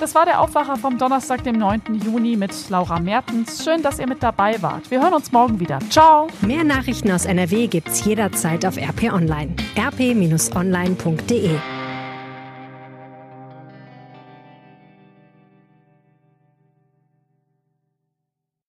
Das 0.04 0.16
war 0.16 0.26
der 0.26 0.42
Aufwacher 0.42 0.76
vom 0.76 0.98
Donnerstag, 0.98 1.46
dem 1.46 1.58
9. 1.58 2.02
Juni 2.04 2.36
mit 2.36 2.52
Laura 2.70 3.00
Mertens. 3.00 3.64
Schön, 3.64 3.82
dass 3.82 4.00
ihr 4.00 4.08
mit 4.08 4.22
dabei 4.22 4.62
wart. 4.62 4.92
Wir 4.92 5.02
hören 5.02 5.14
uns 5.14 5.32
morgen 5.32 5.62
wieder. 5.62 5.80
Ciao. 5.90 6.28
Mehr 6.42 6.66
Nachrichten 6.66 7.10
aus 7.10 7.24
NRW 7.24 7.68
gibt's 7.68 8.04
jederzeit 8.04 8.66
auf 8.66 8.76
RP 8.76 9.14
Online. 9.14 9.56
rp-online.de 9.78 11.52